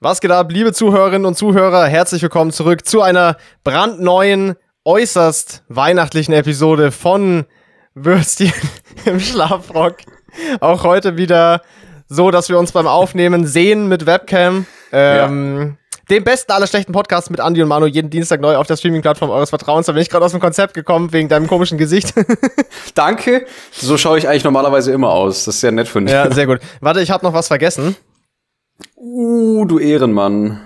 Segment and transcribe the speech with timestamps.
[0.00, 1.86] Was geht ab, liebe Zuhörerinnen und Zuhörer?
[1.86, 7.46] Herzlich willkommen zurück zu einer brandneuen, äußerst weihnachtlichen Episode von
[7.94, 8.52] Würstchen
[9.06, 9.96] im Schlafrock.
[10.60, 11.62] Auch heute wieder
[12.08, 14.66] so, dass wir uns beim Aufnehmen sehen mit Webcam.
[14.92, 15.78] Ähm,
[16.10, 19.30] Dem besten aller schlechten Podcasts mit Andy und Manu jeden Dienstag neu auf der Streaming-Plattform
[19.30, 19.86] eures Vertrauens.
[19.86, 22.12] Da bin ich gerade aus dem Konzept gekommen wegen deinem komischen Gesicht.
[22.94, 23.46] Danke.
[23.72, 25.46] So schaue ich eigentlich normalerweise immer aus.
[25.46, 26.12] Das ist sehr nett von dir.
[26.12, 26.60] ja, sehr gut.
[26.82, 27.96] Warte, ich habe noch was vergessen.
[28.96, 30.60] Uh, du Ehrenmann.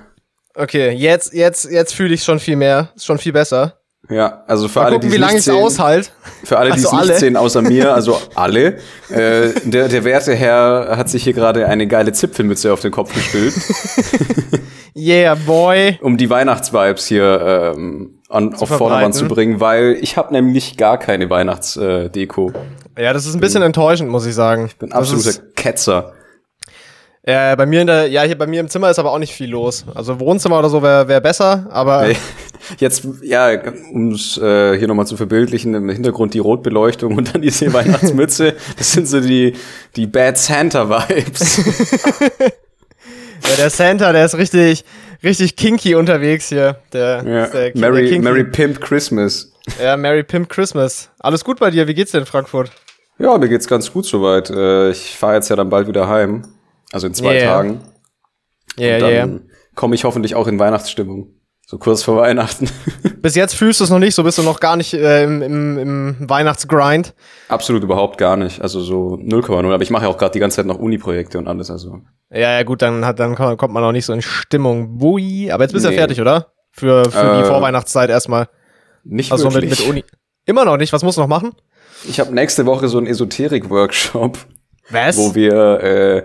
[0.54, 2.91] Okay, jetzt, jetzt, jetzt fühle ich schon viel mehr.
[2.96, 3.77] Ist schon viel besser.
[4.09, 6.10] Ja, also für Mal alle, gucken, die wie lange sehen, aushalt.
[6.42, 7.19] für alle, die es Also nicht alle.
[7.20, 8.78] sehen, außer mir, also alle,
[9.09, 13.14] äh, der, der werte Herr hat sich hier gerade eine geile Zipfelmütze auf den Kopf
[13.14, 13.56] gestülpt,
[14.97, 15.98] Yeah, boy.
[16.02, 20.98] um die Weihnachtsvibes hier ähm, an, auf Vordermann zu bringen, weil ich habe nämlich gar
[20.98, 22.52] keine Weihnachtsdeko.
[22.98, 24.66] Ja, das ist ein bisschen enttäuschend, muss ich sagen.
[24.66, 26.14] Ich Bin absoluter Ketzer.
[27.23, 29.34] Äh, bei mir in der, ja, hier bei mir im Zimmer ist aber auch nicht
[29.34, 29.84] viel los.
[29.95, 32.16] Also Wohnzimmer oder so wäre wär besser, aber Ey,
[32.78, 33.50] Jetzt, ja,
[33.92, 38.55] um es äh, hier nochmal zu verbildlichen, im Hintergrund die Rotbeleuchtung und dann diese Weihnachtsmütze.
[38.78, 39.55] Das sind so die,
[39.97, 41.56] die Bad Santa-Vibes.
[42.41, 44.84] ja, der Santa, der ist richtig,
[45.22, 46.77] richtig kinky unterwegs hier.
[46.92, 47.47] Der, Ja.
[47.47, 48.20] der, der Merry, kinky.
[48.22, 49.53] Merry Pimp Christmas.
[49.83, 51.11] Ja, Merry Pimp Christmas.
[51.19, 51.87] Alles gut bei dir?
[51.89, 52.70] Wie geht's dir in Frankfurt?
[53.19, 54.48] Ja, mir geht's ganz gut soweit.
[54.50, 56.42] Äh, ich fahre jetzt ja dann bald wieder heim.
[56.92, 57.44] Also in zwei Yeah.
[57.55, 57.80] Tagen.
[58.77, 59.20] Ja, Und ja, ja.
[59.27, 61.34] dann komme ich hoffentlich auch in Weihnachtsstimmung.
[61.66, 62.69] So kurz vor Weihnachten.
[63.22, 65.41] Bis jetzt fühlst du es noch nicht, so bist du noch gar nicht äh, im,
[65.41, 67.14] im, im Weihnachtsgrind.
[67.48, 68.60] Absolut überhaupt gar nicht.
[68.60, 69.72] Also so 0,0.
[69.72, 71.70] Aber ich mache ja auch gerade die ganze Zeit noch Uni-Projekte und alles.
[71.70, 74.98] Also Ja, ja, gut, dann, hat, dann kommt man noch nicht so in Stimmung.
[74.98, 75.52] Bui.
[75.52, 75.94] Aber jetzt bist du Nee.
[75.94, 76.52] ja fertig, oder?
[76.72, 78.48] Für, für die Äh, Vorweihnachtszeit erstmal.
[79.04, 79.78] nicht Also mit, wirklich.
[79.80, 80.04] mit Uni.
[80.47, 80.92] Immer noch nicht.
[80.92, 81.52] Was musst du noch machen?
[82.08, 84.38] Ich habe nächste Woche so einen Esoterik-Workshop.
[84.91, 85.16] Was?
[85.19, 86.22] wo wir, äh,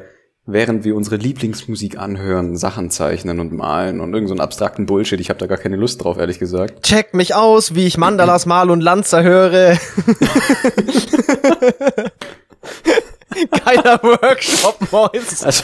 [0.48, 5.20] während wir unsere Lieblingsmusik anhören, Sachen zeichnen und malen und irgend so einen abstrakten Bullshit.
[5.20, 6.84] Ich habe da gar keine Lust drauf, ehrlich gesagt.
[6.84, 9.78] Check mich aus, wie ich Mandalas mal und Lanzer höre.
[13.66, 15.44] Geiler Workshop, Mois.
[15.44, 15.64] Also,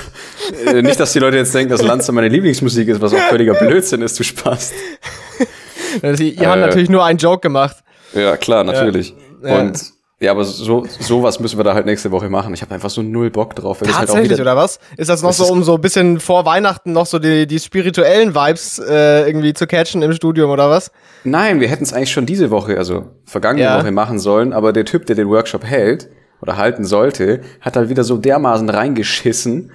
[0.66, 3.54] äh, nicht, dass die Leute jetzt denken, dass Lanza meine Lieblingsmusik ist, was auch völliger
[3.54, 4.74] Blödsinn ist, du Spaß.
[6.02, 6.62] Also, ihr habt Äh.
[6.62, 7.78] natürlich nur einen Joke gemacht.
[8.14, 9.16] Ja, klar, natürlich.
[9.44, 9.60] Ja.
[9.60, 9.80] Und
[10.22, 12.54] ja, aber so sowas müssen wir da halt nächste Woche machen.
[12.54, 13.82] Ich habe einfach so null Bock drauf.
[13.82, 14.80] Weil das halt auch Tatsächlich, wieder, oder was?
[14.96, 18.36] Ist das noch so, um so ein bisschen vor Weihnachten noch so die, die spirituellen
[18.36, 20.92] Vibes äh, irgendwie zu catchen im Studium, oder was?
[21.24, 23.80] Nein, wir hätten es eigentlich schon diese Woche, also vergangene Ja.
[23.80, 26.08] Woche machen sollen, aber der Typ, der den Workshop hält
[26.42, 29.72] oder halten sollte, hat halt wieder so dermaßen reingeschissen,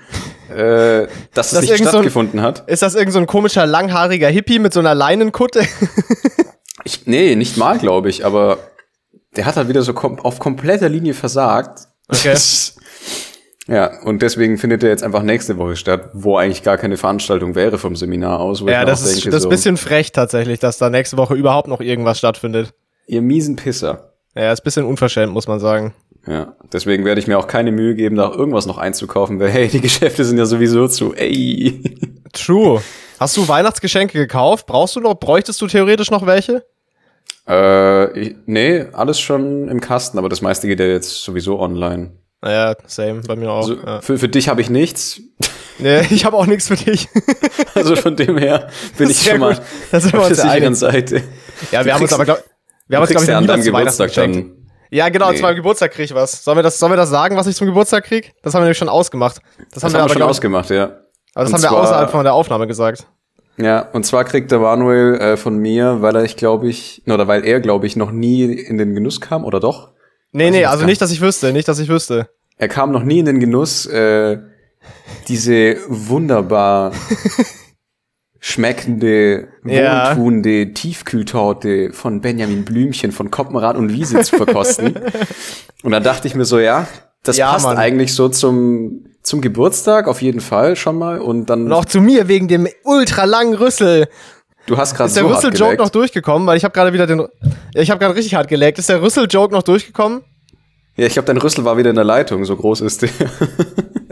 [0.55, 2.65] äh, dass es Das nicht irgend so ein- stattgefunden hat.
[2.69, 5.63] Ist das irgend so ein komischer, langhaariger Hippie mit so einer Leinenkutte?
[6.85, 8.59] Ich, nee, nicht mal, glaube ich, aber
[9.37, 11.89] der hat halt wieder so kom auf kompletter Linie versagt.
[12.09, 12.37] Okay.
[13.69, 17.57] Ja, und deswegen findet er jetzt einfach nächste Woche statt, wo eigentlich gar keine Veranstaltung
[17.57, 18.61] wäre vom Seminar aus.
[18.61, 21.67] Ja, das ist, denke, das ist ein bisschen frech tatsächlich, dass da nächste Woche überhaupt
[21.67, 22.75] noch irgendwas stattfindet.
[23.09, 24.13] Ihr miesen Pisser.
[24.37, 25.95] Ja, ist ein bisschen unverschämt, muss man sagen.
[26.29, 29.67] Ja, deswegen werde ich mir auch keine Mühe geben, da irgendwas noch einzukaufen, weil hey,
[29.67, 31.15] die Geschäfte sind ja sowieso zu.
[31.15, 31.83] Ey.
[32.33, 32.81] True.
[33.19, 34.67] Hast du Weihnachtsgeschenke gekauft?
[34.67, 36.65] Brauchst du noch, bräuchtest du theoretisch noch welche?
[37.49, 42.13] Äh, ich, nee, alles schon im Kasten, aber das meiste geht ja jetzt sowieso online.
[42.45, 43.63] Ja, same, bei mir auch.
[43.69, 44.01] Also ja.
[44.01, 45.21] für, für dich habe ich nichts.
[45.79, 47.09] Nee, ich habe auch nichts für dich.
[47.75, 49.63] Also von dem her bin ich schon mal gut.
[49.93, 50.75] Da sind wir auf der sicheren.
[50.75, 51.17] Seite.
[51.71, 52.43] Ja, wir Du haben uns aber, glaub,
[52.89, 53.71] wir haben uns, glaube ich, ja noch nie was zu
[54.07, 54.53] Geburtstag dann.
[54.91, 55.37] Ja, genau, Nee.
[55.37, 56.43] zu meinem Geburtstag krieg ich was.
[56.43, 58.33] Sollen wir das, sollen wir das sagen, was ich zum Geburtstag krieg?
[58.43, 59.43] Das haben wir nämlich schon ausgemacht.
[59.73, 60.85] Das, Das haben haben wir wir aber, schon glaub, ausgemacht, ja.
[61.35, 63.07] aber das Und haben wir außerhalb von der Aufnahme gesagt.
[63.59, 67.27] Ja, und zwar kriegt der Manuel äh, von mir, weil er ich glaube ich, oder
[67.27, 69.93] weil er glaube ich noch nie in den Genuss kam, oder doch?
[70.33, 72.29] Nee, Weiß nee, also gar nicht, dass ich wüsste, nicht, dass ich wüsste.
[72.59, 74.39] Er kam noch nie in den Genuss, äh,
[75.29, 76.93] diese wunderbar
[78.41, 80.11] schmeckende, Ja.
[80.11, 84.95] wohltuende Tiefkühltorte von Benjamin Blümchen von Koppenrad und Wiese zu verkosten.
[85.83, 86.87] und da dachte ich mir so, ja,
[87.23, 87.77] das Ja, passt Mann.
[87.77, 91.19] eigentlich so zum, zum Geburtstag auf jeden Fall schon mal.
[91.19, 94.09] Und dann, Und auch zu mir wegen dem ultra langen Rüssel.
[94.67, 96.47] du hast gerade Ist der so Rüssel-Joke noch durchgekommen?
[96.47, 97.27] Weil ich habe gerade wieder den.
[97.75, 98.79] Ich habe gerade richtig hart gelegt.
[98.79, 100.23] Ist der Rüssel-Joke noch durchgekommen?
[100.97, 103.11] Ja, ich glaube, dein Rüssel war wieder in der Leitung, so groß ist der.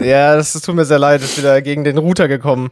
[0.01, 2.71] Ja, das tut mir sehr leid, ist wieder gegen den Router gekommen.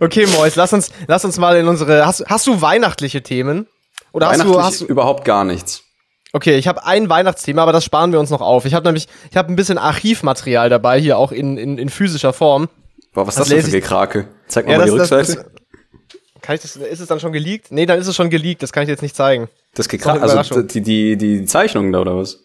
[0.00, 2.06] Okay, Mois, lass uns, lass uns mal in unsere.
[2.06, 3.68] Hast, hast du weihnachtliche Themen?
[4.12, 4.86] Oder hast du, hast du.
[4.86, 5.84] überhaupt gar nichts.
[6.32, 8.64] Okay, ich habe ein Weihnachtsthema, aber das sparen wir uns noch auf.
[8.66, 12.32] Ich habe nämlich, ich habe ein bisschen Archivmaterial dabei, hier auch in, in, in physischer
[12.32, 12.68] Form.
[13.14, 14.28] Boah, was ist Das denn für Gekrake?
[14.46, 15.34] Zeig mal, Ja, mal die das, Rückseite.
[15.36, 17.70] das, kann ich das, ist es dann schon geleakt?
[17.70, 19.48] Nee, dann ist es schon geleakt, das kann ich dir jetzt nicht zeigen.
[19.74, 22.40] Das Gekrake, also die, die, die Zeichnungen da oder was?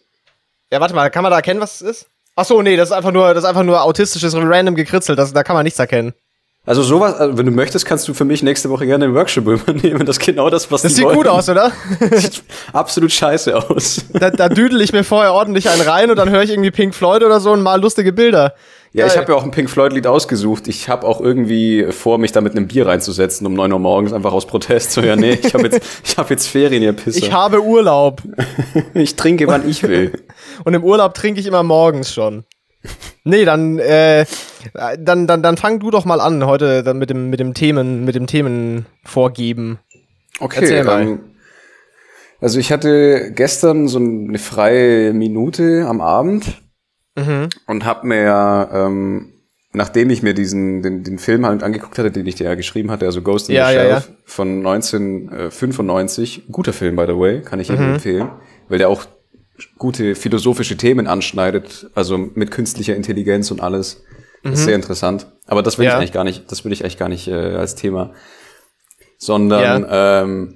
[0.72, 2.06] Ja, warte mal, kann man da erkennen, was es ist?
[2.36, 5.32] Ach so, nee, das ist einfach nur, das ist einfach nur autistisches random gekritzelt, das,
[5.32, 6.14] da kann man nichts erkennen.
[6.66, 9.46] Also sowas, also wenn du möchtest, kannst du für mich nächste Woche gerne einen Workshop
[9.48, 10.06] übernehmen.
[10.06, 11.16] Das ist genau das, was Das die sieht wollen.
[11.16, 11.72] gut aus, oder?
[12.12, 14.04] Sieht absolut scheiße aus.
[14.14, 16.94] Da, da düdel ich mir vorher ordentlich einen rein und dann höre ich irgendwie Pink
[16.94, 18.54] Floyd oder so und mal lustige Bilder.
[18.94, 19.22] Ja, ich Geil.
[19.22, 20.68] habe ja auch ein Pink Floyd-Lied ausgesucht.
[20.68, 24.12] Ich habe auch irgendwie vor, mich da mit einem Bier reinzusetzen um 9 Uhr morgens,
[24.12, 24.92] einfach aus Protest.
[24.92, 27.18] So, ja, nee, ich habe jetzt, ich hab jetzt Ferien, ihr Pisser.
[27.18, 28.22] Ich habe Urlaub.
[28.94, 30.12] ich trinke, wann ich will.
[30.64, 32.44] Und im Urlaub trinke ich immer morgens schon.
[33.24, 34.26] Nee, dann, äh,
[34.98, 38.04] dann, dann, dann fang du doch mal an heute dann mit dem, mit dem Themen,
[38.04, 39.78] mit dem Themenvorgeben.
[40.40, 41.02] Okay, Erzähl mal.
[41.02, 41.18] ähm,
[42.40, 46.60] also ich hatte gestern so eine freie Minute am Abend
[47.16, 47.48] Mhm.
[47.68, 49.32] und habe mir, ähm,
[49.72, 52.90] nachdem ich mir diesen den, den Film halt angeguckt hatte, den ich dir ja geschrieben
[52.90, 57.40] hatte, also Ghost in Ja, the ja, Shelf von 1995, guter Film by the way,
[57.42, 57.74] kann ich Mhm.
[57.76, 58.28] jedem empfehlen,
[58.68, 59.04] weil der auch
[59.78, 64.02] gute philosophische Themen anschneidet, also mit künstlicher Intelligenz und alles.
[64.42, 65.26] Das ist sehr interessant.
[65.46, 65.88] Aber das will Mhm.
[65.88, 65.92] Ja.
[65.94, 68.12] ich eigentlich gar nicht, das will ich eigentlich gar nicht äh, als Thema,
[69.18, 70.54] sondern ähm,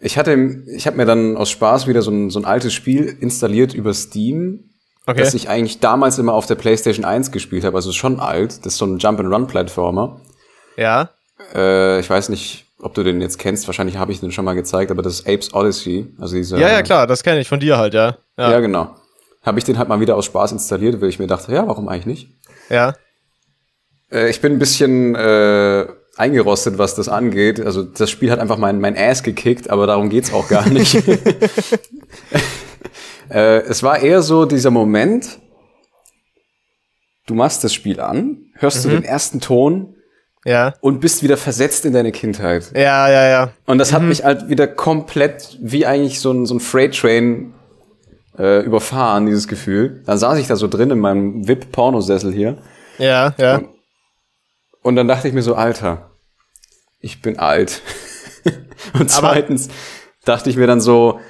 [0.00, 3.16] ich hatte, ich habe mir dann aus Spaß wieder so ein, so ein altes Spiel
[3.20, 4.64] installiert über Steam,
[5.06, 5.20] Okay.
[5.20, 7.74] das ich eigentlich damals immer auf der PlayStation 1 gespielt habe.
[7.76, 8.58] Also ist schon alt.
[8.66, 10.20] Das ist so ein Jump-and-Run-Plattformer.
[10.76, 11.08] Ja.
[11.54, 13.66] Äh, ich weiß nicht, ob du den jetzt kennst.
[13.66, 16.14] Wahrscheinlich habe ich den schon mal gezeigt, aber das ist Apes Odyssey.
[16.20, 18.18] Also dieser, Ja, ja, klar, das kenne ich von dir halt, ja.
[18.36, 18.60] Ja, Ja.
[18.60, 18.94] genau.
[19.42, 21.88] Habe ich den halt mal wieder aus Spaß installiert, weil ich mir dachte, ja, warum
[21.88, 22.28] eigentlich nicht?
[22.68, 22.94] Ja.
[24.12, 25.86] Äh, ich bin ein bisschen äh,
[26.16, 27.60] eingerostet, was das angeht.
[27.60, 30.94] Also das Spiel hat einfach mein, mein Ass gekickt, aber darum geht's auch gar nicht.
[33.30, 35.38] äh, es war eher so dieser Moment,
[37.26, 39.94] du machst das Spiel an, hörst du den ersten Ton
[40.44, 40.74] Ja.
[40.80, 42.70] und bist wieder versetzt in deine Kindheit.
[42.74, 43.50] Ja, ja, ja.
[43.66, 47.52] Und das hat mich halt wieder komplett wie eigentlich so ein, so ein Freight Train
[48.38, 50.02] äh, überfahren, dieses Gefühl.
[50.06, 52.58] Dann saß ich da so drin in meinem VIP-Pornosessel hier.
[52.98, 53.62] Ja, ja.
[54.82, 56.10] Und dann dachte ich mir so, Alter,
[57.00, 57.82] ich bin alt.
[58.94, 59.68] Und Aber- zweitens
[60.24, 61.20] dachte ich mir dann so,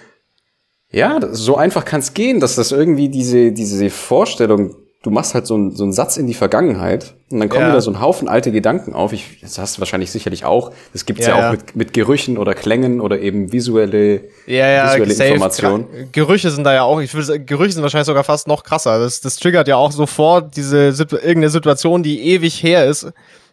[0.90, 5.46] ja, so einfach kann es gehen, dass das irgendwie diese, diese Vorstellung, du machst halt
[5.46, 7.68] so, einen- so einen Satz in die Vergangenheit und dann kommen Ja.
[7.68, 9.12] wieder so ein Haufen alte Gedanken auf.
[9.12, 10.72] Ich, das hast du wahrscheinlich sicherlich auch.
[10.92, 11.50] Das gibt's ja, Ja, auch ja.
[11.52, 15.30] Mit, mit Gerüchen oder Klängen oder eben visuelle, Ja, ja, visuelle safe.
[15.30, 15.84] Information.
[15.84, 18.64] Gra- Gerüche sind da ja auch, ich würde sagen, Gerüche sind wahrscheinlich sogar fast noch
[18.64, 18.98] krasser.
[18.98, 23.06] Das, das triggert ja auch sofort diese irgendeine Situation, die ewig her ist,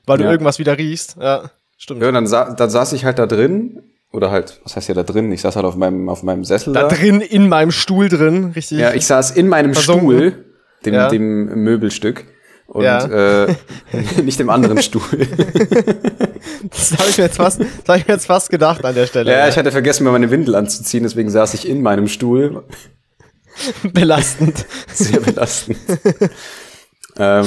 [0.08, 1.18] weil du irgendwas wieder riechst.
[1.22, 2.02] Ja, stimmt.
[2.02, 3.82] Ja, dann, sa dann saß ich halt da drin.
[4.12, 5.30] Oder halt, was heißt ja da drin?
[5.34, 8.78] Ich saß halt auf meinem, auf meinem Sessel Da drin, in meinem Stuhl drin, richtig.
[8.80, 10.08] Ja, ich saß in meinem Versunken.
[10.18, 10.45] Stuhl,
[10.86, 11.08] dem, Ja.
[11.10, 12.26] dem Möbelstück.
[12.68, 13.06] Und Ja.
[13.46, 13.56] äh,
[14.24, 15.02] nicht dem anderen Stuhl.
[16.70, 19.06] das habe ich, mir jetzt fast- das hab ich mir jetzt fast gedacht an der
[19.06, 19.32] Stelle.
[19.32, 22.64] ja, ich hatte vergessen, mir meine Windel anzuziehen, deswegen saß ich in meinem Stuhl.
[23.94, 24.66] Belastend.
[24.94, 25.78] Sehr belastend.
[27.18, 27.46] ähm,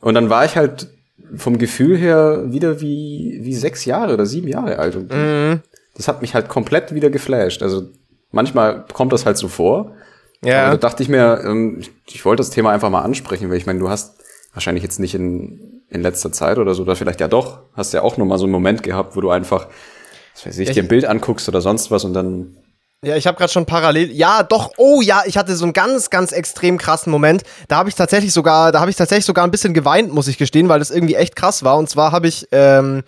[0.00, 0.88] und dann war ich halt
[1.36, 4.96] vom Gefühl her wieder wie, wie sechs Jahre oder sieben Jahre alt.
[4.96, 5.60] Und Mhm.
[5.96, 7.62] das hat mich halt komplett wieder geflasht.
[7.62, 7.88] Also
[8.30, 9.94] manchmal kommt das halt so vor.
[10.42, 10.70] Aber Ja.
[10.70, 13.78] da dachte ich mir, ähm, ich, wollte das Thema einfach mal ansprechen, weil ich meine,
[13.78, 14.14] du hast
[14.54, 18.02] wahrscheinlich jetzt nicht in, in letzter Zeit oder so, oder vielleicht ja doch, hast ja
[18.02, 19.66] auch noch mal so einen Moment gehabt, wo du einfach,
[20.34, 22.56] was weiß ich, Ich- dir ein Bild anguckst oder sonst was und dann,
[23.02, 24.10] Ja, ich habe gerade schon parallel.
[24.12, 24.72] Ja, doch.
[24.76, 27.44] Oh ja, ich hatte so einen ganz, ganz extrem krassen Moment.
[27.68, 30.36] Da habe ich tatsächlich sogar, da habe ich tatsächlich sogar ein bisschen geweint, muss ich
[30.36, 31.78] gestehen, weil das irgendwie echt krass war.
[31.78, 33.02] Und zwar habe ich, ähm,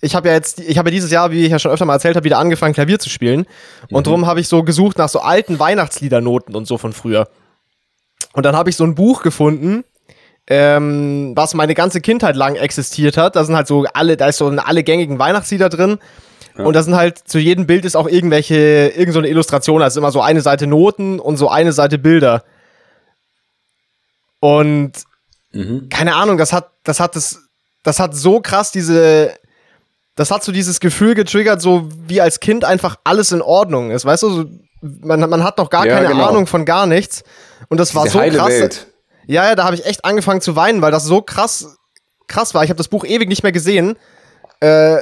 [0.00, 1.94] ich habe ja jetzt, ich habe ja dieses Jahr, wie ich ja schon öfter mal
[1.94, 3.46] erzählt habe, wieder angefangen Klavier zu spielen.
[3.90, 7.28] Und drum habe ich so gesucht nach so alten Weihnachtsliedernoten und so von früher.
[8.34, 9.84] Und dann habe ich so ein Buch gefunden,
[10.48, 13.36] ähm, was meine ganze Kindheit lang existiert hat.
[13.36, 15.98] Da sind halt so alle, da ist so alle gängigen Weihnachtslieder drin.
[16.58, 20.00] Und da sind halt zu jedem Bild ist auch irgendwelche, irgend so eine Illustration, also
[20.00, 22.44] immer so eine Seite Noten und so eine Seite Bilder.
[24.40, 24.92] Und
[25.52, 25.88] mhm.
[25.90, 27.42] keine Ahnung, das hat, das hat das,
[27.82, 29.34] das hat so krass diese,
[30.16, 34.04] das hat so dieses Gefühl getriggert, so wie als Kind einfach alles in Ordnung ist,
[34.04, 34.30] weißt du?
[34.30, 34.44] So,
[34.80, 36.26] man, man hat noch gar Ja, keine genau.
[36.26, 37.22] Ahnung von gar nichts.
[37.68, 38.48] Und das war Diese so heile krass.
[38.48, 38.86] Welt.
[39.26, 41.76] Ja, ja, da habe ich echt angefangen zu weinen, weil das so krass,
[42.28, 42.64] krass war.
[42.64, 43.96] Ich habe das Buch ewig nicht mehr gesehen.
[44.60, 44.98] Äh,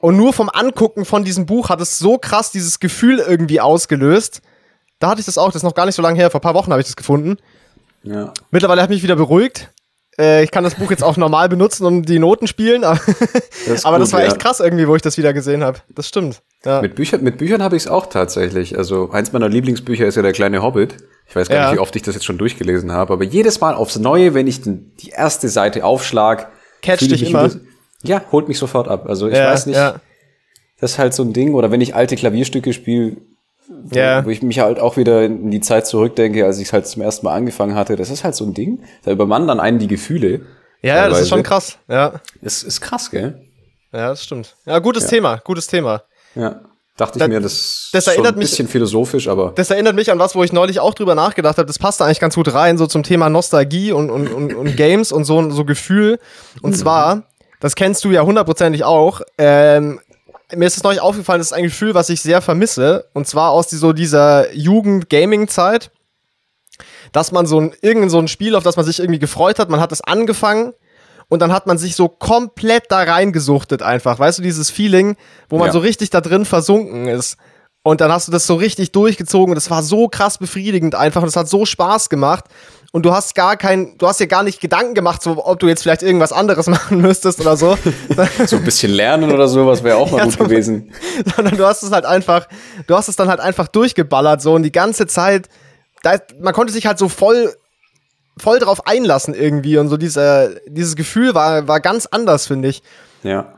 [0.00, 4.40] und nur vom Angucken von diesem Buch hat es so krass dieses Gefühl irgendwie ausgelöst.
[4.98, 6.42] Da hatte ich das auch, das ist noch gar nicht so lange her, vor ein
[6.42, 7.36] paar Wochen habe ich das gefunden.
[8.02, 8.32] Ja.
[8.50, 9.70] Mittlerweile habe ich mich wieder beruhigt.
[10.18, 13.00] Äh, ich kann das Buch jetzt auch normal benutzen und die Noten spielen, aber,
[13.66, 14.26] ist aber gut, das war ja.
[14.26, 15.78] echt krass irgendwie, wo ich das wieder gesehen habe.
[15.94, 16.42] Das stimmt.
[16.64, 16.80] Ja.
[16.80, 18.78] Mit Büchern, mit Büchern habe ich es auch tatsächlich.
[18.78, 20.96] Also eins meiner Lieblingsbücher ist ja der kleine Hobbit.
[21.26, 21.64] Ich weiß gar Ja.
[21.66, 24.46] nicht, wie oft ich das jetzt schon durchgelesen habe, aber jedes Mal aufs Neue, wenn
[24.46, 26.50] ich den, die erste Seite aufschlag,
[26.82, 27.50] Catcht ich dich immer.
[28.02, 29.06] Ja, holt mich sofort ab.
[29.08, 31.54] Also ich weiß nicht, das ist halt so ein Ding.
[31.54, 33.16] Oder wenn ich alte Klavierstücke spiele,
[33.68, 34.24] wo, Ja.
[34.24, 37.02] wo ich mich halt auch wieder in die Zeit zurückdenke, als ich es halt zum
[37.02, 37.96] ersten Mal angefangen hatte.
[37.96, 38.82] Das ist halt so ein Ding.
[39.04, 40.42] Da übermannen dann einen die Gefühle.
[40.82, 41.78] Ja, ja, das ist schon krass.
[41.88, 43.40] Ja, Ist, ist krass, gell?
[43.92, 44.54] ja, das stimmt.
[44.66, 45.08] Ja, gutes Ja.
[45.10, 46.02] Thema, gutes Thema.
[46.34, 46.60] Ja.
[46.96, 49.68] Dachte ich Da- mir, das, das ist schon erinnert ein mich- bisschen philosophisch, aber Das
[49.70, 51.66] erinnert mich an was, wo ich neulich auch drüber nachgedacht habe.
[51.66, 54.76] Das passt da eigentlich ganz gut rein, so zum Thema Nostalgie und, und, und, und
[54.76, 56.20] Games und so, so Gefühl.
[56.62, 57.24] Und zwar,
[57.58, 59.98] das kennst du ja hundertprozentig auch, ähm,
[60.56, 63.06] mir ist es neulich aufgefallen, das ist ein Gefühl, was ich sehr vermisse.
[63.12, 65.90] Und zwar aus so dieser Jugend-Gaming-Zeit,
[67.12, 69.68] dass man so ein, irgendein so ein Spiel, auf das man sich irgendwie gefreut hat,
[69.70, 70.72] man hat es angefangen
[71.28, 74.18] und dann hat man sich so komplett da reingesuchtet einfach.
[74.18, 75.16] Weißt du, dieses Feeling,
[75.48, 75.72] wo man Ja.
[75.72, 77.36] so richtig da drin versunken ist.
[77.82, 81.22] Und dann hast du das so richtig durchgezogen und es war so krass befriedigend einfach
[81.22, 82.44] und es hat so Spaß gemacht.
[82.94, 85.66] Und du hast gar kein, du hast dir gar nicht Gedanken gemacht, so, ob du
[85.66, 87.76] jetzt vielleicht irgendwas anderes machen müsstest oder so.
[88.46, 90.92] so ein bisschen lernen oder sowas wäre auch mal Ja, gut so- gewesen.
[91.34, 92.46] sondern du hast es halt einfach,
[92.86, 95.48] du hast es dann halt einfach durchgeballert so und die ganze Zeit,
[96.04, 97.52] da, man konnte sich halt so voll,
[98.38, 102.80] voll drauf einlassen irgendwie und so diese, dieses Gefühl war, war ganz anders, finde ich.
[103.24, 103.54] Ja.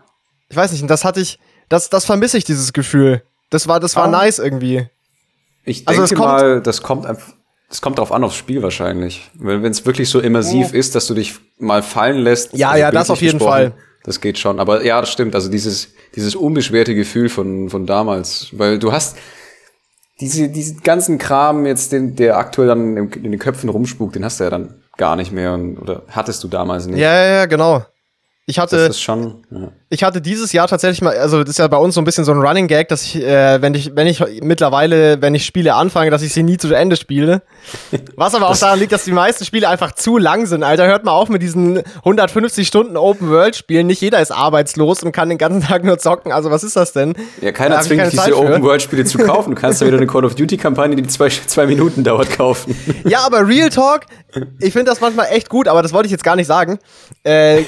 [0.49, 1.38] Ich weiß nicht, und das hatte ich,
[1.69, 3.23] das, das vermisse ich, dieses Gefühl.
[3.50, 4.09] Das war, das war Ah.
[4.09, 4.88] nice irgendwie.
[5.66, 7.35] Ich Also denke es kommt- mal, das kommt einfach.
[7.69, 9.29] Das kommt drauf an aufs Spiel wahrscheinlich.
[9.35, 12.53] Wenn es wirklich so immersiv ist, dass du dich mal fallen lässt.
[12.53, 13.73] Ja, also ja, das auf jeden gesprochen, Fall.
[14.05, 14.61] Das geht schon.
[14.61, 15.35] Aber ja, das stimmt.
[15.35, 18.49] Also dieses, dieses unbeschwerte Gefühl von, von damals.
[18.53, 19.17] Weil du hast
[20.21, 24.25] diese, diesen ganzen Kram jetzt, den, der aktuell dann in, in den Köpfen rumspukt, den
[24.25, 25.53] hast du ja dann gar nicht mehr.
[25.53, 26.99] Und, oder hattest du damals nicht.
[26.99, 27.85] Ja, ja, ja, genau.
[28.49, 29.43] Ich hatte, schon.
[29.50, 29.73] Ja.
[29.88, 32.25] ich hatte dieses Jahr tatsächlich mal, also das ist ja bei uns so ein bisschen
[32.25, 35.75] so ein Running Gag, dass ich, äh, wenn ich, wenn ich mittlerweile, wenn ich Spiele
[35.75, 37.43] anfange, dass ich sie nie zu Ende spiele.
[38.15, 40.62] Was aber auch daran liegt, dass die meisten Spiele einfach zu lang sind.
[40.62, 43.88] Alter, hört mal auf mit diesen 150 Stunden Open World Spielen.
[43.88, 46.31] Nicht jeder ist arbeitslos und kann den ganzen Tag nur zocken.
[46.31, 47.15] Also was ist das denn?
[47.41, 48.37] Ja, keiner zwingt dich, diese für.
[48.38, 49.57] Open-World-Spiele zu kaufen.
[49.57, 52.76] Du kannst ja wieder eine Call of Duty-Kampagne, die zwei, zwei Minuten dauert, kaufen.
[53.03, 54.03] Ja, aber Real Talk,
[54.61, 56.78] ich finde das manchmal echt gut, aber das wollte ich jetzt gar nicht sagen.
[57.25, 57.62] Äh,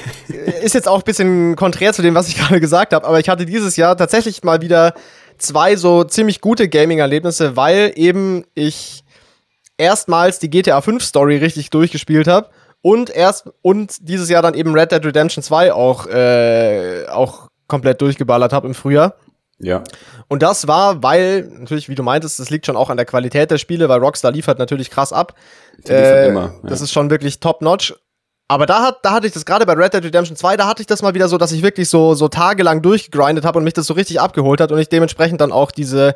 [0.62, 3.28] ist jetzt auch ein bisschen konträr zu dem, was ich gerade gesagt habe, aber ich
[3.28, 4.94] hatte dieses Jahr tatsächlich mal wieder
[5.38, 9.04] zwei so ziemlich gute Gaming-Erlebnisse, weil eben ich
[9.76, 12.50] erstmals die GTA 5 Story richtig durchgespielt habe
[12.82, 18.00] und erst und dieses Jahr dann eben Red Dead Redemption 2 auch, äh, auch komplett
[18.00, 19.14] durchgeballert habe im Frühjahr.
[19.60, 19.82] Ja.
[20.28, 23.50] Und das war, weil, natürlich, wie du meintest, das liegt schon auch an der Qualität
[23.50, 25.34] der Spiele, weil Rockstar liefert natürlich krass ab.
[25.78, 26.68] Die liefert immer, ja.
[26.68, 27.94] Das ist schon wirklich top-notch.
[28.50, 30.80] Aber da, hat, da hatte ich das gerade bei Red Dead Redemption 2, da hatte
[30.80, 33.74] ich das mal wieder so, dass ich wirklich so, so tagelang durchgegrindet habe und mich
[33.74, 36.14] das so richtig abgeholt hat und ich dementsprechend dann auch diese,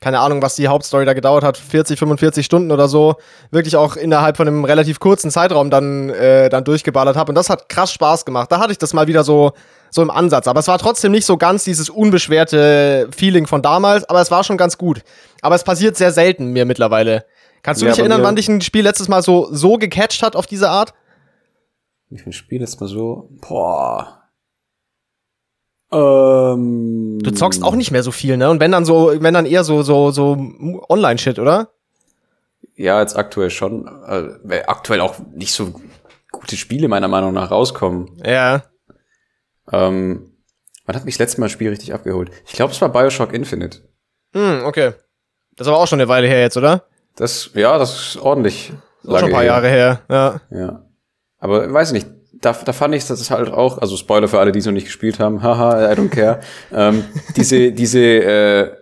[0.00, 3.16] keine Ahnung, was die Hauptstory da gedauert hat, 40, 45 Stunden oder so,
[3.50, 7.30] wirklich auch innerhalb von einem relativ kurzen Zeitraum dann, äh, dann durchgeballert habe.
[7.30, 8.50] Und das hat krass Spaß gemacht.
[8.50, 9.52] Da hatte ich das mal wieder so,
[9.94, 10.48] so im Ansatz.
[10.48, 14.42] Aber es war trotzdem nicht so ganz dieses unbeschwerte Feeling von damals, aber es war
[14.42, 15.02] schon ganz gut.
[15.40, 17.24] Aber es passiert sehr selten mir mittlerweile.
[17.62, 20.34] Kannst du Ja, dich erinnern, wann dich ein Spiel letztes Mal so, so gecatcht hat
[20.34, 20.94] auf diese Art?
[22.10, 23.28] Ich ein Spiel jetzt mal so.
[23.40, 24.20] Boah.
[25.92, 28.50] Ähm, Du zockst auch nicht mehr so viel, ne?
[28.50, 30.36] Und wenn dann so, wenn dann eher so, so, so
[30.88, 31.68] Online-Shit, oder?
[32.74, 33.86] Ja, jetzt aktuell schon.
[34.48, 35.72] Äh, aktuell auch nicht so
[36.32, 38.20] gute Spiele meiner Meinung nach rauskommen.
[38.26, 38.64] Ja.
[39.72, 40.32] Ähm,
[40.86, 42.30] wann hat mich das letzte Mal ein Spiel richtig abgeholt?
[42.46, 43.78] Ich glaube, es war Bioshock Infinite.
[44.32, 44.92] Hm, okay.
[45.56, 46.84] Das ist aber auch schon eine Weile her jetzt, oder?
[47.16, 48.72] Das, ja, das ist ordentlich.
[49.02, 49.46] Das ist schon ein paar her.
[49.52, 50.40] Jahre her, ja.
[50.50, 50.84] Ja.
[51.38, 54.50] Aber weiß nicht, da, da fand ich, das ist halt auch, also Spoiler für alle,
[54.52, 56.40] die es noch nicht gespielt haben, haha, I don't care.
[56.72, 57.04] ähm,
[57.36, 58.76] diese, diese, äh,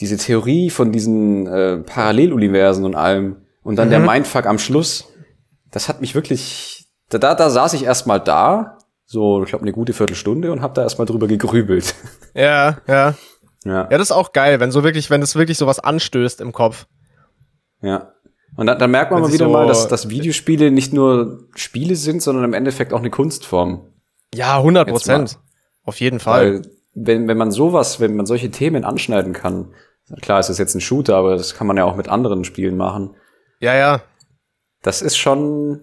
[0.00, 4.06] diese Theorie von diesen äh, Paralleluniversen und allem und dann der Mhm.
[4.06, 5.06] Mindfuck am Schluss,
[5.70, 8.73] das hat mich wirklich, da, da, da saß ich erstmal da,
[9.06, 11.94] so, ich glaube, eine gute Viertelstunde und habe da erstmal drüber gegrübelt.
[12.34, 13.14] Ja, ja.
[13.64, 13.88] ja.
[13.88, 16.86] Ja, das ist auch geil, wenn so wirklich, wenn es wirklich sowas anstößt im Kopf.
[17.80, 18.12] Ja.
[18.56, 21.46] Und dann, dann merkt man Wenn mal wieder so- mal, dass, dass Videospiele nicht nur
[21.54, 23.86] Spiele sind, sondern im Endeffekt auch eine Kunstform.
[24.34, 25.38] Ja, 100 Jetzt Prozent.
[25.84, 26.54] Auf jeden Fall.
[26.54, 26.62] Weil
[26.94, 29.74] wenn, wenn man sowas, wenn man solche Themen anschneiden kann,
[30.22, 32.76] klar, es ist jetzt ein Shooter, aber das kann man ja auch mit anderen Spielen
[32.76, 33.14] machen.
[33.60, 34.02] Ja, ja.
[34.82, 35.82] Das ist schon,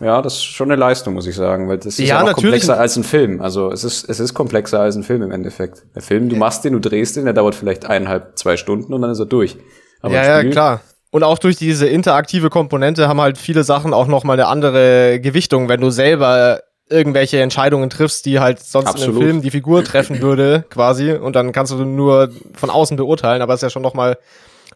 [0.00, 2.78] ja, das ist schon eine Leistung, muss ich sagen, weil das ist Ja, ja, komplexer
[2.78, 3.40] als ein Film.
[3.40, 5.84] Also es ist, es ist komplexer als ein Film im Endeffekt.
[5.94, 9.00] Der Film, du machst den, du drehst den, der dauert vielleicht eineinhalb, zwei Stunden und
[9.00, 9.56] dann ist er durch.
[10.02, 10.80] Aber ja, ja, klar.
[11.10, 15.18] Und auch durch diese interaktive Komponente haben halt viele Sachen auch noch mal eine andere
[15.20, 16.60] Gewichtung, wenn du selber
[16.90, 19.16] irgendwelche Entscheidungen triffst, die halt sonst in Absolut.
[19.16, 21.12] einem Film die Figur treffen würde, quasi.
[21.12, 24.18] Und dann kannst du nur von außen beurteilen, aber es ist ja schon noch mal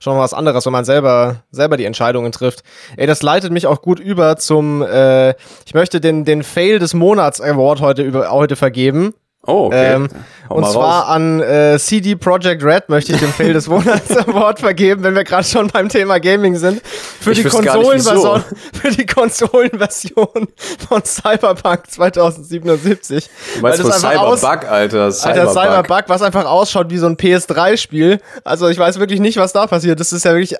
[0.01, 2.65] schon was anderes, wenn man selber selber die Entscheidungen trifft.
[2.97, 4.83] Ey, das leitet mich auch gut über zum.
[4.83, 9.15] Äh, ich möchte den den Fail des Monats Award heute über heute vergeben.
[9.47, 9.95] Oh, okay.
[9.95, 10.09] Ähm,
[10.51, 11.11] und zwar raus.
[11.17, 15.25] an äh, CD Projekt Red möchte ich den Fail des Monats Award vergeben, wenn wir
[15.25, 16.83] gerade schon beim Thema Gaming sind.
[16.85, 18.45] Für Ich die Konsolenversion,
[18.75, 20.49] für die Konsolenversion
[20.89, 23.31] von Cyberpunk 2077.
[23.57, 24.71] Du meinst aus- Cyberbug, Alter.
[25.05, 25.53] Alter, Cyberbug.
[25.53, 28.21] Cyberbug, was einfach ausschaut wie so ein PS3-Spiel.
[28.45, 30.01] Also ich weiß wirklich nicht, was da passiert.
[30.01, 30.57] Das ist ja wirklich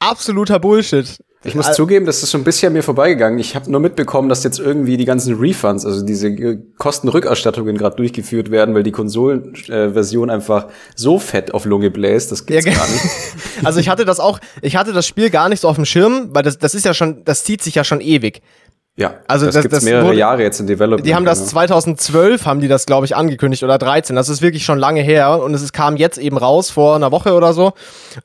[0.00, 1.18] absoluter Bullshit.
[1.44, 3.38] Ich muss zugeben, das ist so ein bisschen mir vorbeigegangen.
[3.38, 7.96] Ich habe nur mitbekommen, dass jetzt irgendwie die ganzen Refunds, also diese äh, Kostenrückerstattungen gerade
[7.96, 12.30] durchgeführt werden, weil die Konsolenversion einfach so fett auf Lunge bläst.
[12.30, 13.02] Das gibt's Ja, gar nicht.
[13.64, 16.30] Also ich hatte das auch, ich hatte das Spiel gar nicht so auf dem Schirm,
[16.32, 18.40] weil das, das ist ja schon, das zieht sich ja schon ewig.
[18.94, 21.06] Ja, Also das, das- gibt's das mehrere wurde- Jahre jetzt in Development.
[21.06, 21.50] Die haben das genau.
[21.50, 24.14] 2012, haben die das, glaube ich, angekündigt oder 13.
[24.16, 27.32] Das ist wirklich schon lange her und es kam jetzt eben raus vor einer Woche
[27.32, 27.72] oder so.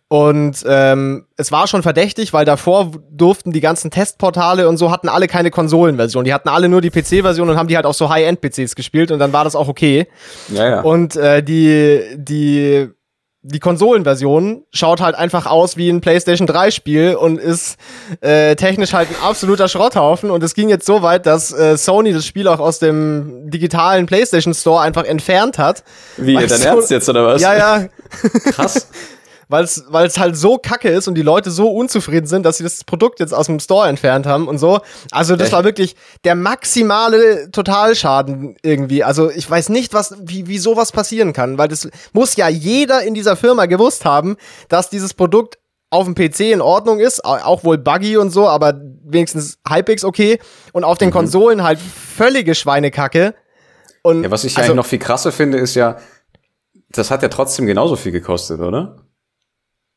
[0.10, 5.08] Und ähm, es war schon verdächtig, weil davor durften die ganzen Testportale und so hatten
[5.08, 6.26] alle keine Konsolenversion.
[6.26, 9.20] Die hatten alle nur die PC-Version und haben die halt auf so High-End-PCs gespielt und
[9.20, 10.08] dann war das auch okay.
[10.50, 10.82] Ja, ja.
[10.82, 12.90] Und äh, die, die,
[13.50, 17.78] die Konsolenversion schaut halt einfach aus wie ein PlayStation 3 Spiel und ist
[18.20, 20.30] äh, technisch halt ein absoluter Schrotthaufen.
[20.32, 24.06] Und es ging jetzt so weit, dass äh, Sony das Spiel auch aus dem digitalen
[24.06, 25.84] PlayStation Store einfach entfernt hat.
[26.18, 27.42] Wie, dein so- Ernst jetzt, oder was?
[27.42, 27.86] Ja, ja,
[28.52, 28.88] Krass.
[29.50, 32.84] weil es halt so kacke ist und die Leute so unzufrieden sind, dass sie das
[32.84, 34.80] Produkt jetzt aus dem Store entfernt haben und so.
[35.12, 39.04] Also das war wirklich der maximale Totalschaden irgendwie.
[39.04, 43.04] Also ich weiß nicht, was, wie, wie sowas passieren kann, weil das muss ja jeder
[43.04, 44.38] in dieser Firma gewusst haben,
[44.70, 45.58] dass dieses Produkt
[45.90, 48.74] auf dem PC in Ordnung ist, au- auch wohl buggy und so, aber
[49.06, 50.40] wenigstens halbwegs okay.
[50.74, 51.06] Und auf Mhm.
[51.06, 53.34] den Konsolen halt völlige Schweinekacke.
[54.04, 55.98] Und Ja, was ich also, eigentlich noch viel krasser finde, ist ja,
[56.90, 58.98] das hat ja trotzdem genauso viel gekostet, oder?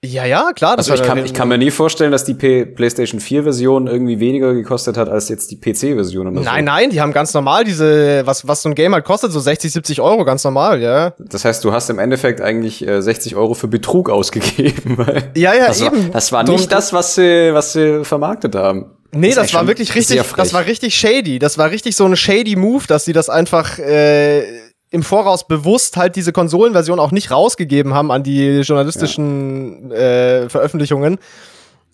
[0.03, 0.79] Ja, ja, klar.
[0.79, 3.87] das Also ich kann, ich kann mir nie vorstellen, dass die P PlayStation 4 Version
[3.87, 6.45] irgendwie weniger gekostet hat als jetzt die PC-Version oder so.
[6.45, 9.41] Nein, nein, die haben ganz normal diese, was, was so ein Game halt kostet, so
[9.41, 11.13] 60, 70 Euro, ganz normal, ja.
[11.19, 14.97] Das heißt, du hast im Endeffekt eigentlich äh, 60 Euro für Betrug ausgegeben.
[14.97, 16.05] Weil Ja, ja, das eben.
[16.05, 18.87] War, das war nicht das, was sie, was sie vermarktet haben.
[19.13, 21.39] Nee, das, eigentlich war wirklich richtig, das war richtig shady.
[21.39, 24.45] Das war richtig so ein shady Move, dass sie das einfach äh,
[24.91, 31.19] im Voraus bewusst halt diese Konsolenversion auch nicht rausgegeben haben an die journalistischen äh, Veröffentlichungen.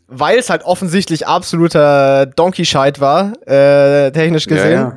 [0.09, 4.73] Weil es halt offensichtlich absoluter Donkey-Scheit war, äh, technisch gesehen.
[4.73, 4.97] Ja, ja.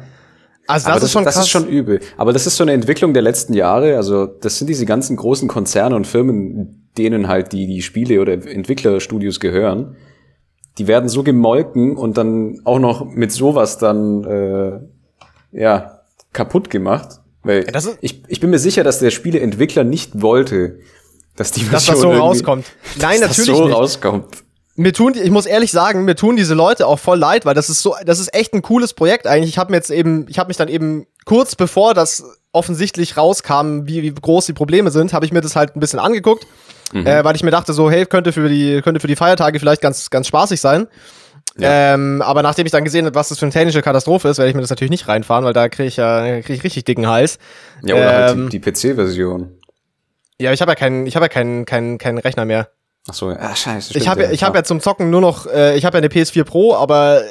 [0.68, 1.44] Also das, Aber ist schon das krass.
[1.46, 2.00] ist schon übel.
[2.16, 3.98] Aber das ist so eine Entwicklung der letzten Jahre.
[3.98, 8.34] Also das sind diese ganzen großen Konzerne und Firmen, denen halt die, die Spiele oder
[8.34, 9.96] Entwicklerstudios gehören.
[10.78, 14.80] Die werden so gemolken und dann auch noch mit sowas dann äh,
[15.52, 16.02] ja
[16.34, 17.20] kaputt gemacht.
[17.44, 17.66] Weil
[18.02, 20.80] ich, ich bin mir sicher, dass der Spieleentwickler nicht wollte,
[21.36, 22.66] dass die dass das Version so rauskommt.
[23.00, 23.76] Nein, dass natürlich das so nicht.
[23.76, 24.26] rauskommt.
[24.76, 27.54] mir tun, die- ich muss ehrlich sagen, mir tun diese Leute auch voll leid, weil
[27.56, 29.50] das ist so, das ist echt ein cooles Projekt eigentlich.
[29.52, 33.86] Ich habe mir jetzt eben, ich habe mich dann eben kurz bevor das offensichtlich rauskam,
[33.86, 36.46] wie, wie groß die Probleme sind, habe ich mir das halt ein bisschen angeguckt,
[36.94, 39.82] äh, weil ich mir dachte so, hey, könnte für die, könnte für die Feiertage vielleicht
[39.82, 40.88] ganz, ganz spaßig sein.
[41.62, 44.50] Ähm, aber nachdem ich dann gesehen habe, was das für eine technische Katastrophe ist, werde
[44.50, 47.08] ich mir das natürlich nicht reinfahren, weil da kriege ich ja krieg ich richtig dicken
[47.08, 47.40] Hals.
[47.84, 49.52] Ja, oder halt Ähm, die, die PC-Version.
[50.40, 52.70] Ja, ich habe ja keinen, ich habe ja keinen, keinen, keinen Rechner mehr.
[53.10, 53.92] Ach so, ah, scheiße.
[53.92, 56.00] Ich stimmt, habe ja, ich hab ja zum Zocken nur noch, äh, ich habe ja
[56.00, 57.22] eine PS4 Pro, aber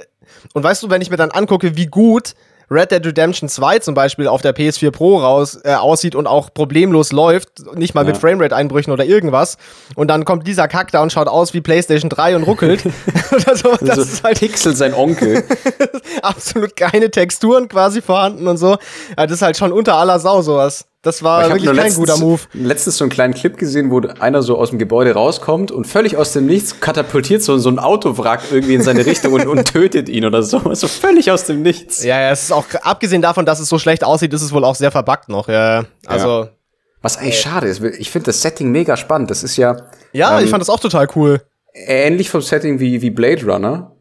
[0.52, 2.34] und weißt du, wenn ich mir dann angucke, wie gut
[2.70, 6.52] Red Dead Redemption 2 zum Beispiel auf der PS4 Pro raus äh, aussieht und auch
[6.52, 8.20] problemlos läuft, nicht mal mit Ja.
[8.20, 9.56] Framerate-Einbrüchen oder irgendwas,
[9.94, 12.84] und dann kommt dieser Kack da und schaut aus wie PlayStation 3 und ruckelt.
[13.32, 15.44] oder so, das so ist halt Pixel sein Onkel.
[16.22, 18.76] absolut keine Texturen quasi vorhanden und so.
[19.16, 20.86] Ja, das ist halt schon unter aller Sau sowas.
[21.08, 22.40] Das war wirklich nur kein letztens, guter Move.
[22.52, 26.18] letztens so einen kleinen Clip gesehen, wo einer so aus dem Gebäude rauskommt und völlig
[26.18, 30.10] aus dem Nichts katapultiert so, so ein Autowrack irgendwie in seine Richtung und, und tötet
[30.10, 30.74] ihn oder so.
[30.74, 32.04] So völlig aus dem Nichts.
[32.04, 34.64] Ja, ja, es ist auch, abgesehen davon, dass es so schlecht aussieht, ist es wohl
[34.64, 35.84] auch sehr verbuggt noch, ja.
[36.06, 36.48] Also,
[37.00, 37.82] Was eigentlich schade ist.
[37.82, 39.30] Ich finde das Setting mega spannend.
[39.30, 39.76] Das ist ja
[40.12, 41.40] ja, Ähm, ich fand das auch total cool.
[41.72, 43.92] ähnlich vom Setting wie, wie Blade Runner.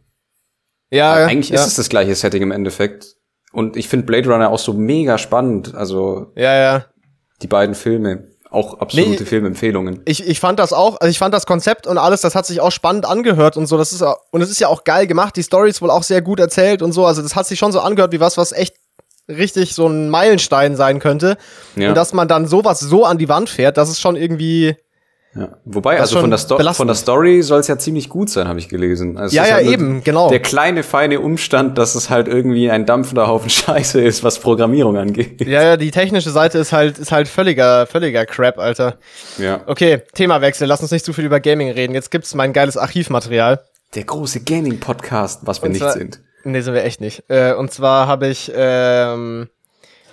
[0.89, 1.59] Ja, Eigentlich ja.
[1.61, 3.15] ist es das gleiche Setting im Endeffekt.
[3.51, 5.73] Und ich finde Blade Runner auch so mega spannend.
[5.75, 6.85] Also Ja, ja.
[7.41, 8.27] Die beiden Filme.
[8.49, 9.25] Auch absolute Nee.
[9.25, 10.01] Filmempfehlungen.
[10.05, 12.61] Ich, ich fand das auch, also ich fand das Konzept und alles, das hat sich
[12.61, 13.77] auch spannend angehört und so.
[13.77, 15.35] Das ist auch, und es ist ja auch geil gemacht.
[15.35, 17.05] Die Story ist wohl auch sehr gut erzählt und so.
[17.05, 18.75] Also das hat sich schon so angehört wie was, was echt
[19.27, 21.37] richtig so ein Meilenstein sein könnte.
[21.75, 21.89] Ja.
[21.89, 24.77] Und dass man dann sowas so an die Wand fährt, das ist schon irgendwie.
[25.35, 25.49] Ja.
[25.65, 26.77] Wobei, also von der, Sto belastend.
[26.77, 29.17] von der Story soll es ja ziemlich gut sein, habe ich gelesen.
[29.19, 30.29] Also Ja, ja, halt eben, genau.
[30.29, 34.97] Der kleine, feine Umstand, dass es halt irgendwie ein dampfender Haufen Scheiße ist, was Programmierung
[34.97, 35.45] angeht.
[35.45, 38.97] Ja, ja, die technische Seite ist halt, ist halt völliger, völliger Crap, Alter.
[39.37, 39.61] Ja.
[39.67, 40.67] Okay, Themawechsel.
[40.67, 41.93] Lass uns nicht zu viel über Gaming reden.
[41.93, 43.61] Jetzt gibt's mein geiles Archivmaterial.
[43.93, 46.19] Der große Gaming-Podcast, was wir Und nicht zwar- sind.
[46.45, 47.23] Nee, sind wir echt nicht.
[47.27, 49.49] Äh, und zwar habe ich ähm,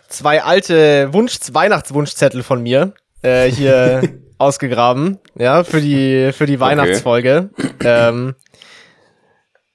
[0.09, 4.03] zwei alte Wunsch Weihnachtswunschzettel von mir äh, hier
[4.39, 7.51] ausgegraben, ja, für die für die Weihnachtsfolge.
[7.85, 8.35] Ähm,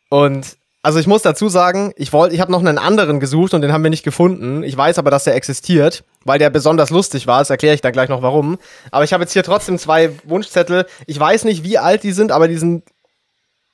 [0.09, 3.61] und also ich muss dazu sagen, ich wollte, ich habe noch einen anderen gesucht und
[3.61, 4.63] den haben wir nicht gefunden.
[4.63, 7.39] Ich weiß aber, dass der existiert, weil der besonders lustig war.
[7.39, 8.57] Das erkläre ich dann gleich noch warum.
[8.91, 10.85] Aber ich habe jetzt hier trotzdem zwei Wunschzettel.
[11.05, 12.85] Ich weiß nicht, wie alt die sind, aber die sind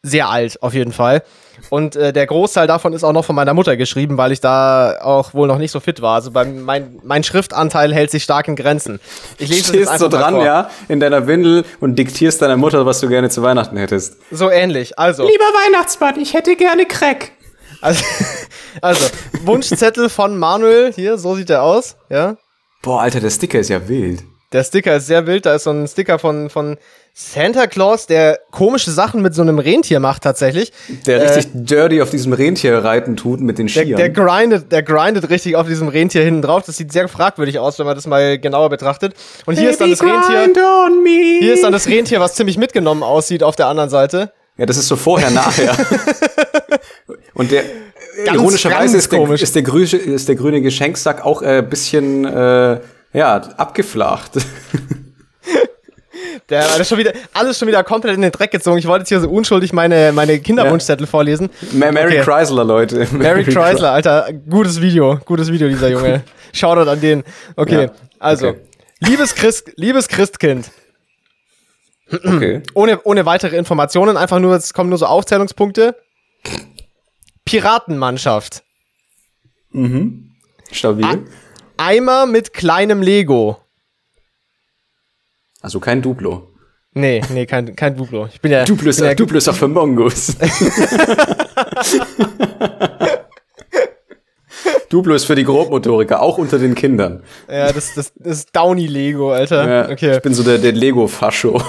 [0.02, 1.24] sehr alt auf jeden Fall.
[1.70, 5.00] Und äh, der Großteil davon ist auch noch von meiner Mutter geschrieben, weil ich da
[5.02, 6.16] auch wohl noch nicht so fit war.
[6.16, 9.00] Also mein, mein Schriftanteil hält sich stark in Grenzen.
[9.38, 13.08] Ich lese Stehst so dran, ja, in deiner Windel und diktierst deiner Mutter, was du
[13.08, 14.18] gerne zu Weihnachten hättest.
[14.32, 14.98] So ähnlich.
[15.00, 15.24] Also.
[15.24, 17.32] Lieber Weihnachtsmann, ich hätte gerne Crack.
[17.82, 18.04] Also,
[18.82, 19.06] also
[19.44, 22.38] Wunschzettel von Manuel, hier, so sieht er aus, ja.
[22.82, 24.24] Boah, Alter, der Sticker ist ja wild.
[24.56, 25.46] Der Sticker ist sehr wild.
[25.46, 26.78] Da ist so ein Sticker von, von
[27.18, 30.74] Santa Claus, der komische Sachen mit so einem Rentier macht tatsächlich.
[31.06, 33.88] Der äh, richtig dirty auf diesem Rentier reiten tut mit den Skiern.
[33.88, 36.64] Der, der, grindet, der grindet richtig auf diesem Rentier hinten drauf.
[36.66, 39.14] Das sieht sehr fragwürdig aus, wenn man das mal genauer betrachtet.
[39.46, 41.40] Und hier Baby ist dann das Rentier.
[41.40, 44.34] Hier ist dann das Rentier, was ziemlich mitgenommen aussieht auf der anderen Seite.
[44.58, 45.74] Ja, das ist so vorher, nachher.
[47.34, 47.64] Und der,
[48.26, 52.26] ganz, ironischerweise ist, der, ist, der grüne, ist der grüne Geschenksack auch ein äh, bisschen,
[52.26, 52.82] äh,
[53.14, 54.32] ja, abgeflacht.
[56.50, 58.78] Der hat schon wieder, alles schon wieder komplett in den Dreck gezogen.
[58.78, 61.10] Ich wollte jetzt hier so unschuldig meine, meine Kinderwunschzettel ja.
[61.10, 61.50] vorlesen.
[61.72, 62.22] Mary okay.
[62.22, 63.08] Chrysler, Leute.
[63.12, 64.30] Mary, Chrysler, Alter.
[64.48, 65.20] Gutes Video.
[65.26, 66.24] Gutes Video, dieser Junge.
[66.54, 67.24] Shoutout an den.
[67.56, 67.92] Okay, ja.
[68.20, 68.50] also.
[68.50, 68.60] Okay.
[69.00, 70.72] Liebes, Christ, liebes Christkind.
[72.12, 72.62] Okay.
[72.76, 75.96] Ohne, ohne weitere Informationen, einfach nur, es kommen nur so Aufzählungspunkte.
[77.46, 78.64] Piratenmannschaft.
[79.72, 80.32] Mhm.
[80.72, 81.06] Stabil.
[81.06, 81.18] A
[81.78, 83.58] Eimer mit kleinem Lego.
[85.66, 86.54] Also kein Duplo.
[86.94, 88.28] Nee, nee, kein, kein Duplo.
[88.32, 88.66] Ich bin ja.
[88.66, 90.36] Duplo ist, ja, Duplo ist auch für Mongos.
[94.90, 97.24] Duplo ist für die Grobmotoriker, auch unter den Kindern.
[97.50, 99.68] Ja, das, das, das ist Downy Lego, Alter.
[99.68, 100.18] Ja, okay.
[100.18, 101.60] Ich bin so der, der Lego-Fascho.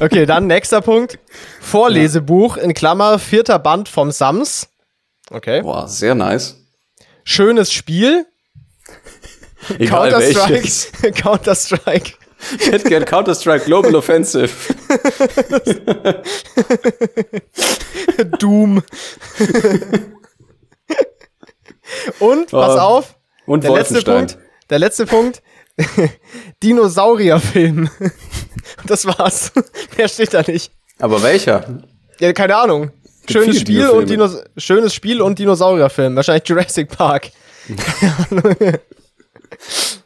[0.00, 1.18] okay, dann nächster Punkt.
[1.58, 4.68] Vorlesebuch in Klammer, vierter Band vom Sams.
[5.30, 5.62] Okay.
[5.62, 6.62] Boah, sehr nice.
[7.24, 8.26] Schönes Spiel.
[9.68, 11.12] Counter-Strike.
[11.22, 12.12] Counter-Strike.
[12.58, 14.48] Ich hätte gern Counter-Strike Global Offensive.
[18.38, 18.82] Doom.
[22.18, 22.80] Und, pass oh.
[22.80, 23.14] auf.
[23.46, 24.38] Und der letzte Punkt.
[24.70, 25.42] Der letzte Punkt.
[26.62, 27.90] Dinosaurierfilm.
[28.86, 29.52] das war's.
[29.96, 30.72] Mehr steht da nicht.
[30.98, 31.82] Aber welcher?
[32.20, 32.90] Ja, keine Ahnung.
[33.28, 36.16] Schönes Spiel, und Dinos schönes Spiel und Dinosaurierfilm.
[36.16, 37.30] Wahrscheinlich Jurassic Park.
[37.66, 38.56] Keine Ahnung.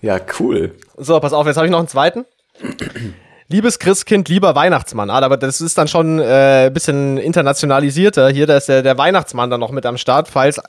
[0.00, 0.74] Ja, cool.
[0.96, 2.24] So, pass auf, jetzt habe ich noch einen zweiten.
[3.48, 5.10] Liebes Christkind, lieber Weihnachtsmann.
[5.10, 8.28] Ah, aber das ist dann schon äh, ein bisschen internationalisierter.
[8.30, 10.60] Hier, da ist der, der Weihnachtsmann dann noch mit am Start, falls,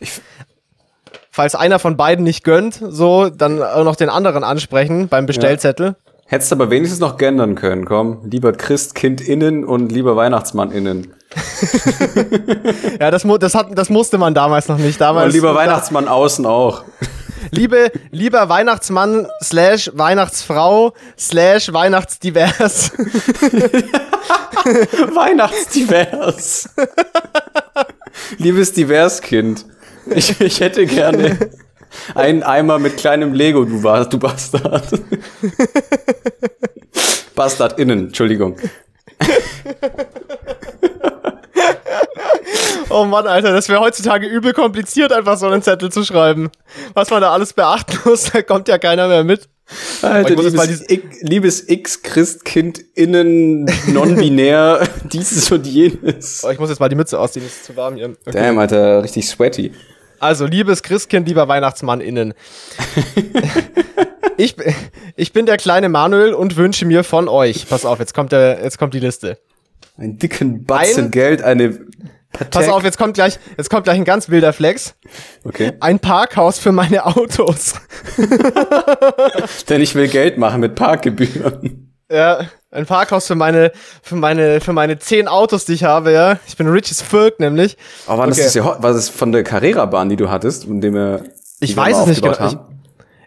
[1.32, 5.88] falls einer von beiden nicht gönnt, so, dann auch noch den anderen ansprechen beim Bestellzettel.
[5.88, 5.96] Ja.
[6.28, 8.22] Hättest aber wenigstens noch gendern können, komm.
[8.26, 11.14] Lieber Christkind innen und lieber Weihnachtsmann innen.
[13.00, 15.00] ja, das, das, hat, das musste man damals noch nicht.
[15.00, 16.84] Damals, und lieber Weihnachtsmann außen auch.
[17.52, 22.92] Liebe, lieber Weihnachtsmann slash Weihnachtsfrau slash Weihnachtsdivers.
[25.14, 26.70] Weihnachtsdivers.
[28.38, 29.66] Liebes Diverskind.
[30.08, 31.50] Ich, ich hätte gerne
[32.14, 35.02] einen Eimer mit kleinem Lego, du, du Bastard.
[37.36, 38.58] Bastard innen, Entschuldigung.
[42.98, 46.50] Oh Mann, Alter, das wäre heutzutage übel kompliziert, einfach so einen Zettel zu schreiben.
[46.94, 49.50] Was man da alles beachten muss, da kommt ja keiner mehr mit.
[50.02, 56.42] Alter, liebes, ich, liebes X-Christkind innen, non-binär, dieses und jenes.
[56.46, 58.16] Oh, ich muss jetzt mal die Mütze ausziehen, es ist zu warm hier.
[58.26, 58.32] Okay.
[58.32, 59.74] Damn, Alter, richtig sweaty.
[60.20, 62.34] Also, liebes Christkind, lieber Weihnachtsmann innen.
[64.38, 64.56] ich,
[65.18, 68.64] ich bin der kleine Manuel und wünsche mir von euch, pass auf, jetzt kommt, der,
[68.64, 69.38] jetzt kommt die Liste.
[69.98, 71.78] Einen dicken Batzen ein, Geld, eine
[72.38, 72.52] Patek.
[72.52, 74.96] Pass auf, jetzt kommt gleich, jetzt kommt gleich ein ganz wilder Flex.
[75.44, 75.74] Okay.
[75.80, 77.74] Ein Parkhaus für meine Autos.
[79.70, 81.92] Denn ich will Geld machen mit Parkgebühren.
[82.12, 83.72] Ja, ein Parkhaus für meine,
[84.04, 86.38] für meine, für meine zehn Autos, die ich habe, ja.
[86.46, 87.78] Ich bin Riches Volk, nämlich.
[88.06, 88.44] Aber war okay.
[88.44, 91.24] das, ja, war das von der Carrera-Bahn, die du hattest, von dem wir.
[91.60, 92.48] Ich weiß es nicht genau.
[92.48, 92.58] Ich,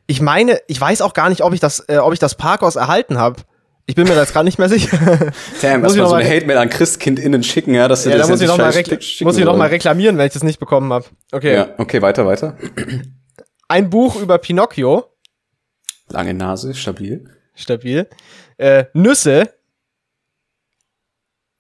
[0.07, 2.77] ich meine, ich weiß auch gar nicht, ob ich das, äh, ob ich das Parkhaus
[2.77, 3.43] erhalten habe.
[3.89, 4.99] Ich bin mir da jetzt gerade nicht mehr sicher.
[5.63, 8.27] Damn, muss ich noch so eine Hate-Mail an ChristkindInnen schicken, ja, dass du ja, das
[8.27, 8.75] da muss ich noch mal,
[9.23, 11.07] muss ich noch mal reklamieren, wenn ich das nicht bekommen habe.
[11.33, 11.55] Okay.
[11.55, 12.59] Ja, okay, weiter, weiter.
[13.69, 15.07] Ein Buch über Pinocchio.
[16.11, 17.31] Lange Nase, stabil.
[17.55, 18.07] Stabil.
[18.59, 19.55] Äh, Nüsse.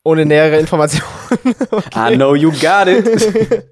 [0.05, 1.07] Ohne nähere Informationen.
[1.71, 2.13] okay.
[2.13, 3.65] I know you got it.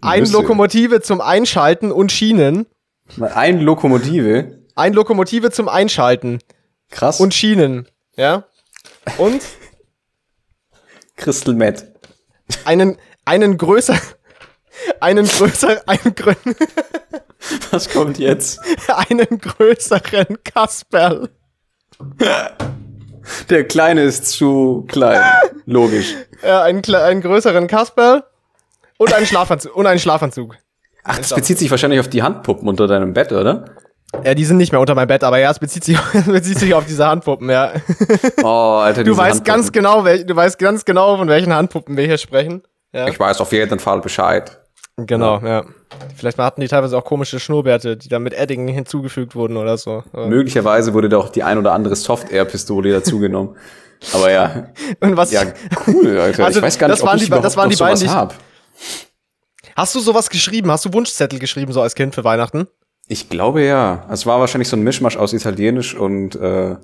[0.00, 0.32] Ein Nüsse.
[0.32, 2.64] Lokomotive zum Einschalten und Schienen.
[3.20, 4.62] Ein Lokomotive.
[4.76, 6.38] Ein Lokomotive zum Einschalten
[6.90, 7.20] Krass.
[7.20, 7.88] und Schienen.
[8.16, 8.44] Ja.
[9.18, 9.42] Und
[11.16, 11.86] Crystal Meth.
[12.64, 13.96] einen, einen größer,
[15.00, 16.34] einen größer, einen, grö
[17.70, 18.60] Was kommt jetzt?
[18.88, 21.30] einen größeren Kasperl.
[23.48, 25.22] Der Kleine ist zu klein.
[25.66, 26.14] Logisch.
[26.42, 28.24] Ja, einen, einen größeren Kasperl
[28.98, 29.74] und einen Schlafanzug.
[29.76, 30.56] Und einen Schlafanzug.
[31.04, 33.76] Ach, das bezieht sich wahrscheinlich auf die Handpuppen unter deinem Bett, oder?
[34.24, 36.58] Ja, die sind nicht mehr unter meinem Bett, aber ja, es bezieht sich, es bezieht
[36.58, 37.72] sich auf diese Handpuppen, ja.
[38.42, 39.72] Oh, Alter, Du weißt ganz Handpuppen.
[39.72, 42.62] genau, welch, du weißt ganz genau, von welchen Handpuppen wir hier sprechen.
[42.92, 43.06] Ja.
[43.08, 44.58] Ich weiß auf jeden Fall Bescheid.
[44.96, 45.64] Genau, ja.
[46.16, 50.02] Vielleicht hatten die teilweise auch komische Schnurrbärte, die dann mit Edding hinzugefügt wurden oder so.
[50.12, 53.56] Möglicherweise wurde da auch die ein oder andere Soft-Air-Pistole dazugenommen.
[54.12, 54.66] Aber ja,
[55.00, 55.42] Und was, ja,
[55.86, 56.44] cool, Alter.
[56.44, 58.10] Also, ich weiß gar nicht, das waren ob ich die das waren noch die beiden,
[58.10, 58.34] hab.
[59.76, 60.70] hast du sowas geschrieben?
[60.70, 62.66] Hast du Wunschzettel geschrieben, so als Kind für Weihnachten?
[63.10, 64.06] Ich glaube ja.
[64.08, 66.76] Es war wahrscheinlich so ein Mischmasch aus Italienisch und, äh,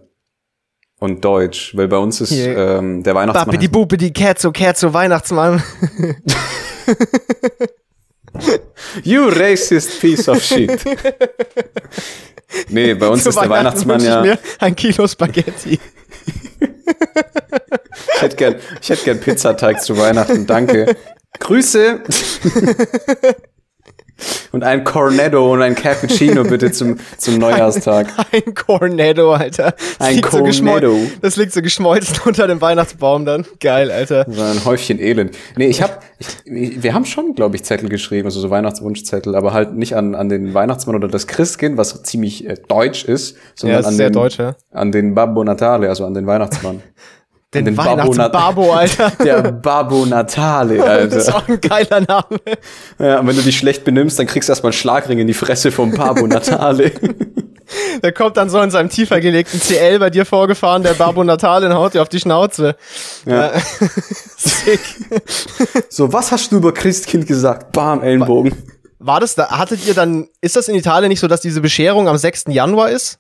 [0.99, 1.77] und Deutsch.
[1.77, 2.59] Weil bei uns ist Hier.
[2.59, 3.47] ähm, der Weihnachtsmann.
[3.47, 5.63] Babidi Bubidi Kerzo Kerzo Weihnachtsmann.
[9.05, 10.85] You racist piece of shit.
[12.71, 14.21] nee, bei uns Zu ist der Weihnachtsmann ich ja.
[14.21, 15.79] mir ein Kilo Spaghetti.
[18.15, 20.97] Ich hätte gern, ich hätte gern Pizzateig zu Weihnachten, danke.
[21.39, 22.01] Grüße.
[24.53, 28.09] und ein Cornetto und ein Cappuccino bitte zum, zum Neujahrstag.
[28.33, 29.75] Ein Cornetto, Alter.
[29.99, 30.97] Das Ein liegt so Cornetto.
[31.21, 33.45] das liegt so geschmolzen unter dem Weihnachtsbaum dann.
[33.61, 34.27] Geil, Alter.
[34.29, 35.37] So ein Häufchen Elend.
[35.57, 36.03] Nee, ich hab,
[36.45, 40.15] ich, wir haben schon, glaube ich, Zettel geschrieben, also so Weihnachtswunschzettel, aber halt nicht an,
[40.15, 43.99] an den Weihnachtsmann oder das Christkind, was ziemlich äh, deutsch ist, sondern das ist an,
[43.99, 44.57] den, deutsch, ja.
[44.71, 46.83] an den Babbo Natale, also an den Weihnachtsmann.
[47.57, 49.13] Den, den Babo Weihnachtsbabo, Alter.
[49.25, 50.77] Der Babbo Natale,
[51.09, 51.39] Das ist Alter.
[51.39, 52.41] auch ein geiler Name.
[52.99, 55.35] Ja, und wenn du dich schlecht benimmst, dann kriegst du erstmal einen Schlagring in die
[55.35, 56.93] Fresse vom Babbo Natale.
[58.03, 61.65] Der kommt dann so in seinem tiefer gelegten CL bei dir vorgefahren, der Babo Natal,
[61.65, 62.77] und haut dir auf die Schnauze.
[63.25, 63.47] Ja.
[63.47, 63.53] Ja.
[64.37, 64.81] Sick.
[65.89, 67.73] So, was hast du über Christkind gesagt?
[67.73, 68.55] Bam, Ellenbogen.
[68.99, 72.09] War das da, hattet ihr dann, ist das in Italien nicht so, dass diese Bescherung
[72.09, 72.45] am 6.
[72.49, 73.19] Januar ist?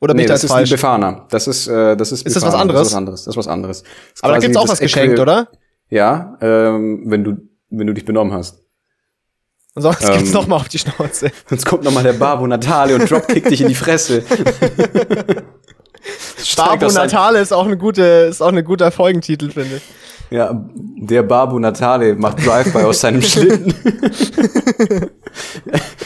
[0.00, 0.70] Oder Nee, das das ist falsch?
[0.70, 1.26] Befana.
[1.30, 2.74] Das ist, äh, das ist Ist das Befana.
[2.74, 3.24] was anderes?
[3.24, 3.26] Das ist was anderes.
[3.26, 3.82] Das ist was anderes.
[3.82, 5.48] Das ist Aber da gibt's auch das was geschenkt, oder?
[5.88, 7.36] Ja, ähm, wenn du,
[7.70, 8.60] wenn du dich benommen hast.
[9.74, 10.32] Und sonst gibt's Ähm.
[10.32, 11.30] noch mal auf die Schnauze.
[11.48, 14.22] Sonst kommt noch mal der Babo Natale und dropkickt dich in die Fresse.
[16.56, 19.82] Babo Natale ist auch eine gute, ist auch ein guter Folgentitel, finde ich.
[20.30, 20.64] Ja,
[20.98, 23.72] der Babu Natale macht Drive-By aus seinem Schlitten.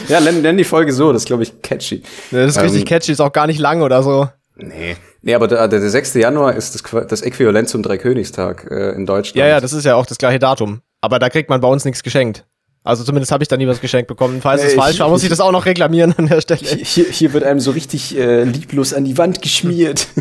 [0.07, 2.03] ja, nenn, nenn die Folge so, das ist, glaube ich, catchy.
[2.31, 4.29] Ja, Das ist richtig Ähm, catchy, ist auch gar nicht lang oder so.
[4.57, 4.95] Nee.
[5.23, 6.15] Nee, aber der, der, der 6.
[6.15, 9.37] Januar ist das, das Äquivalent zum Dreikönigstag äh, in Deutschland.
[9.37, 10.81] Ja, ja, das ist ja auch das gleiche Datum.
[10.99, 12.45] Aber da kriegt man bei uns nichts geschenkt.
[12.83, 14.39] Also zumindest habe ich da nie was geschenkt bekommen.
[14.41, 16.59] Falls es Nee, falsch ich- war, muss ich das auch noch reklamieren an der Stelle.
[16.61, 20.07] Hier, hier wird einem so richtig äh, lieblos an die Wand geschmiert.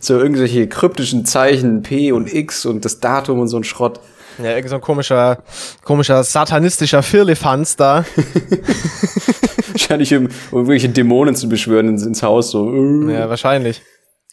[0.00, 4.00] so irgendwelche kryptischen Zeichen, P und X und das Datum und so ein Schrott.
[4.38, 5.42] Ja, irgend so ein komischer,
[5.84, 8.04] komischer satanistischer Firlefanz da.
[9.72, 12.50] Wahrscheinlich um, um irgendwelche Dämonen zu beschwören ins, ins Haus.
[12.50, 12.66] So.
[12.66, 13.10] äh.
[13.10, 13.82] Ja, wahrscheinlich.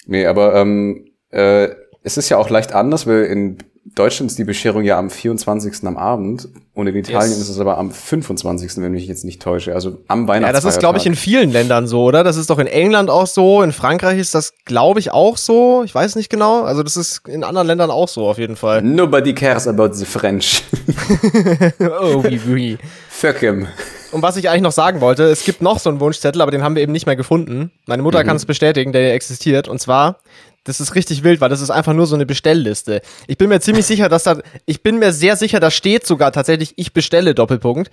[0.07, 1.69] Nee, aber ähm, äh,
[2.03, 3.57] es ist ja auch leicht anders, weil in
[3.95, 5.85] Deutschland ist die Bescherung ja am 24.
[5.87, 7.39] am Abend und in Italien Yes.
[7.41, 10.53] ist es aber am 25., wenn mich jetzt nicht täusche, also am Ja, Weihnachtsfeiertag.
[10.63, 12.23] das ist, glaube ich, in vielen Ländern so, oder?
[12.23, 15.81] Das ist doch in England auch so, in Frankreich ist das, glaube ich, auch so.
[15.83, 16.61] Ich weiß nicht genau.
[16.61, 18.83] Also das ist in anderen Ländern auch so, auf jeden Fall.
[18.83, 20.63] Nobody cares about the French.
[21.79, 22.77] oh, wie, wie.
[23.09, 23.67] Fuck him.
[24.11, 26.63] Und was ich eigentlich noch sagen wollte, es gibt noch so einen Wunschzettel, aber den
[26.63, 27.71] haben wir eben nicht mehr gefunden.
[27.85, 29.67] Meine Mutter kann es bestätigen, der existiert.
[29.67, 30.17] Und zwar,
[30.63, 33.01] das ist richtig wild, weil das ist einfach nur so eine Bestellliste.
[33.27, 36.31] Ich bin mir ziemlich sicher, dass da, ich bin mir sehr sicher, da steht sogar
[36.31, 37.89] tatsächlich, ich bestelle Doppelpunkt.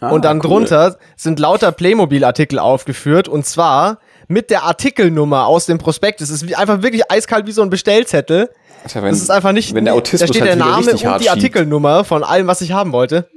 [0.00, 0.42] und dann cool.
[0.42, 3.28] drunter sind lauter Playmobil-Artikel aufgeführt.
[3.28, 6.20] Und zwar mit der Artikelnummer aus dem Prospekt.
[6.20, 8.48] Es ist einfach wirklich eiskalt wie so ein Bestellzettel.
[8.86, 9.74] Tja, wenn, Das ist einfach nicht.
[9.74, 11.30] wenn der Autismus da steht halt der Name und die schiebt.
[11.30, 13.28] Artikelnummer von allem, was ich haben wollte.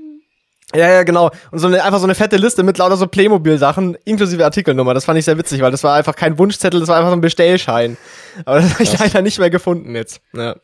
[0.73, 1.31] Ja, ja, genau.
[1.51, 4.93] Und so eine, einfach so eine fette Liste mit lauter so Playmobil-Sachen, inklusive Artikelnummer.
[4.93, 7.15] Das fand ich sehr witzig, weil das war einfach kein Wunschzettel, das war einfach so
[7.17, 7.97] ein Bestellschein.
[8.45, 10.21] Aber das habe ich leider nicht mehr gefunden jetzt.
[10.33, 10.55] Ja.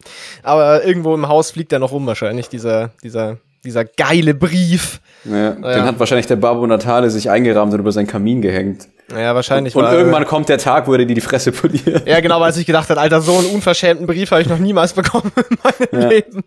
[0.43, 5.01] Aber irgendwo im Haus fliegt der noch rum wahrscheinlich, dieser, dieser, dieser geile Brief.
[5.25, 5.83] Ja, Den Ja.
[5.85, 8.87] hat wahrscheinlich der Babo Natale sich eingerahmt und über seinen Kamin gehängt.
[9.11, 9.75] Ja, wahrscheinlich.
[9.75, 12.07] Und weil- irgendwann kommt der Tag, wo er dir die Fresse poliert.
[12.07, 14.93] Ja, genau, weil ich gedacht hat, Alter, so einen unverschämten Brief habe ich noch niemals
[14.93, 16.09] bekommen in meinem Ja.
[16.09, 16.43] Leben.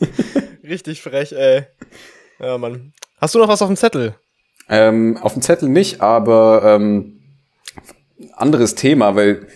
[0.66, 1.64] Richtig frech, ey.
[2.40, 2.92] Ja, Mann.
[3.20, 4.14] Hast du noch was auf dem Zettel?
[4.68, 7.20] Ähm, auf dem Zettel nicht, aber ähm,
[8.34, 9.46] anderes Thema, weil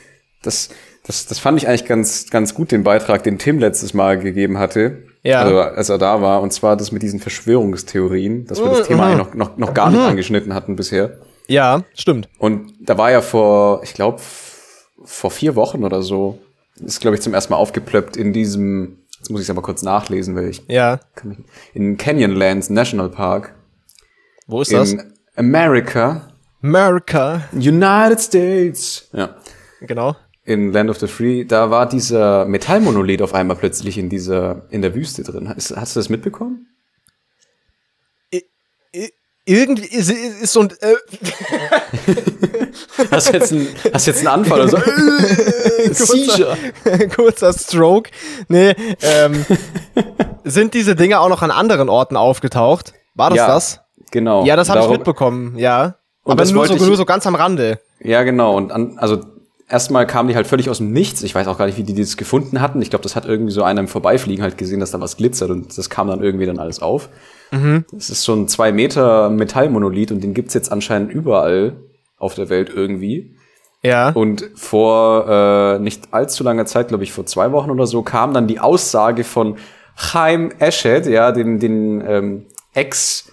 [0.43, 0.71] das,
[1.05, 4.59] Das, das fand ich eigentlich ganz, ganz gut, den Beitrag, den Tim letztes Mal gegeben
[4.59, 5.05] hatte.
[5.23, 5.41] Ja.
[5.43, 6.43] Also, als er da war.
[6.43, 9.13] Und zwar das mit diesen Verschwörungstheorien, dass wir das Thema Mhm.
[9.21, 11.19] eigentlich noch, noch, noch gar nicht angeschnitten hatten bisher.
[11.49, 12.29] Ja, stimmt.
[12.39, 14.21] Und da war ja vor, ich glaube,
[15.03, 16.39] vor vier Wochen oder so,
[16.85, 19.83] ist, glaube ich, zum ersten Mal aufgeplöppt in diesem, jetzt muss ich es aber kurz
[19.83, 21.01] nachlesen, weil ich Ja.
[21.15, 21.39] kann mich,
[21.75, 23.55] in Canyonlands National Park
[24.47, 24.93] Wo ist das?
[24.93, 27.43] in America, America.
[27.53, 29.37] United States, ja,
[29.81, 30.17] Genau.
[30.45, 34.83] in Land of the Free, da war dieser Metallmonolith auf einmal plötzlich in dieser, in
[34.83, 35.49] der Wüste drin.
[35.49, 36.67] Hast, hast du das mitbekommen?
[38.35, 39.13] I-
[39.51, 40.69] Irgendwie ist, ist ist so ein.
[40.81, 40.95] Äh,
[43.11, 44.77] Hast du jetzt einen, hast jetzt einen Anfall oder so?
[45.93, 46.57] Seizure.
[47.17, 48.11] kurzer Stroke.
[48.49, 49.45] Nee, ähm,
[50.45, 52.93] sind diese Dinge auch noch an anderen Orten aufgetaucht?
[53.15, 53.81] War das Ja, das?
[54.11, 54.45] Genau.
[54.45, 55.97] Ja, das habe ich mitbekommen, ja.
[56.25, 57.81] Und Aber das nur so, ich- nur so ganz am Rande.
[58.01, 58.57] Ja, genau.
[58.57, 59.21] Und an, also
[59.69, 61.23] erstmal kamen die halt völlig aus dem Nichts.
[61.23, 62.83] Ich weiß auch gar nicht, wie die das gefunden hatten.
[62.83, 65.51] Ich glaube, das hat irgendwie so einer im Vorbeifliegen halt gesehen, dass da was glitzert
[65.51, 67.09] und das kam dann irgendwie dann alles auf.
[67.93, 71.77] Das ist so ein zwei Meter Metallmonolith und den gibt's jetzt anscheinend überall
[72.19, 73.35] auf der Welt irgendwie.
[73.83, 74.11] Ja.
[74.11, 78.35] Und vor äh, nicht allzu langer Zeit, glaube ich, vor zwei Wochen oder so, kam
[78.35, 79.57] dann die Aussage von
[79.97, 83.31] Chaim Eshed, ja, den, den ähm, Ex,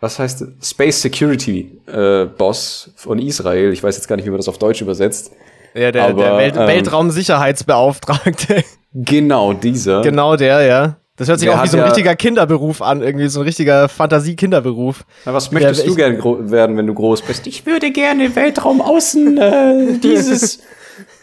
[0.00, 0.70] was heißt das?
[0.70, 3.72] Space Security äh, Boss von Israel.
[3.72, 5.32] Ich weiß jetzt gar nicht, wie man das auf Deutsch übersetzt.
[5.74, 8.64] ja, der, der Welt ähm, Weltraumsicherheitsbeauftragte.
[8.94, 10.02] Genau dieser.
[10.02, 10.96] genau der, ja.
[11.16, 13.44] Das hört sich Der auch wie so ein ja- richtiger Kinderberuf an, irgendwie so ein
[13.44, 15.04] richtiger Fantasie-Kinderberuf.
[15.24, 17.46] Was möchtest Ja, du ich- gern gro- werden, wenn du groß bist?
[17.46, 20.60] Ich würde gerne Weltraum außen äh, dieses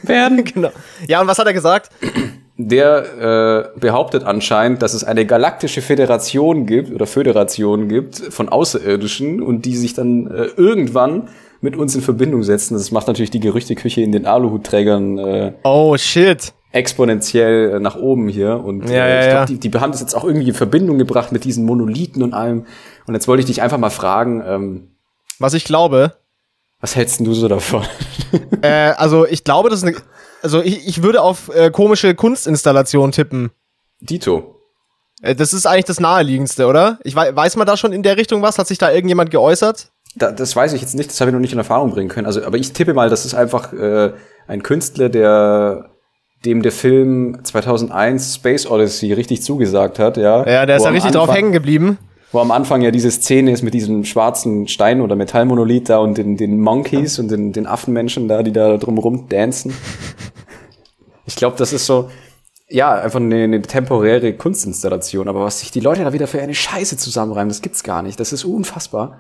[0.04, 0.44] werden.
[0.54, 0.70] Genau.
[1.08, 1.90] Ja, und was hat er gesagt?
[2.62, 9.42] Der äh, behauptet anscheinend, dass es eine galaktische Föderation gibt oder Föderation gibt von Außerirdischen
[9.42, 11.30] und die sich dann äh, irgendwann
[11.62, 12.74] mit uns in Verbindung setzen.
[12.76, 16.54] Das macht natürlich die Gerüchteküche in den Aluhutträgern äh, Oh, shit.
[16.72, 18.64] Exponentiell äh, nach oben hier.
[18.64, 19.32] Und Ja, äh, ja, ich ja.
[19.32, 22.34] glaube, die, die haben das jetzt auch irgendwie in Verbindung gebracht mit diesen Monolithen und
[22.34, 22.66] allem.
[23.08, 24.92] Und jetzt wollte ich dich einfach mal fragen, ähm,
[25.40, 26.14] Was ich glaube,
[26.82, 27.84] was hältst denn du so davon?
[28.62, 29.98] äh, also ich glaube, das ist eine,
[30.42, 33.52] also ich, ich würde auf äh, komische Kunstinstallationen tippen.
[34.00, 34.56] Dito.
[35.22, 37.00] Äh, das ist eigentlich das Naheliegendste, oder?
[37.04, 38.58] Ich wei weiß man da schon in der Richtung was?
[38.58, 39.92] Hat sich da irgendjemand geäußert?
[40.16, 42.26] Da, das weiß ich jetzt nicht, das habe ich noch nicht in Erfahrung bringen können.
[42.26, 44.14] Also, aber ich tippe mal, das ist einfach äh,
[44.48, 45.90] ein Künstler, der
[46.46, 50.48] dem der Film 2001 Space Odyssey richtig zugesagt hat, ja.
[50.48, 51.98] Ja, der ist ja am richtig drauf Anfang- hängen geblieben.
[52.32, 56.16] Wo am Anfang ja diese Szene ist mit diesem schwarzen Stein- oder Metallmonolith da und
[56.18, 59.74] den, den Monkeys und den, den Affenmenschen da, die da drumherum dancen.
[61.26, 62.10] Ich glaube, das ist so,
[62.70, 65.28] ja, einfach eine, eine temporäre Kunstinstallation.
[65.28, 68.20] Aber was sich die Leute da wieder für eine Scheiße zusammenreimen, das gibt's gar nicht.
[68.20, 69.20] Das ist unfassbar.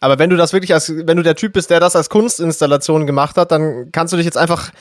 [0.00, 3.06] Aber wenn du das wirklich als, wenn du der Typ bist, der das als Kunstinstallation
[3.06, 4.72] gemacht hat, dann kannst du dich jetzt einfach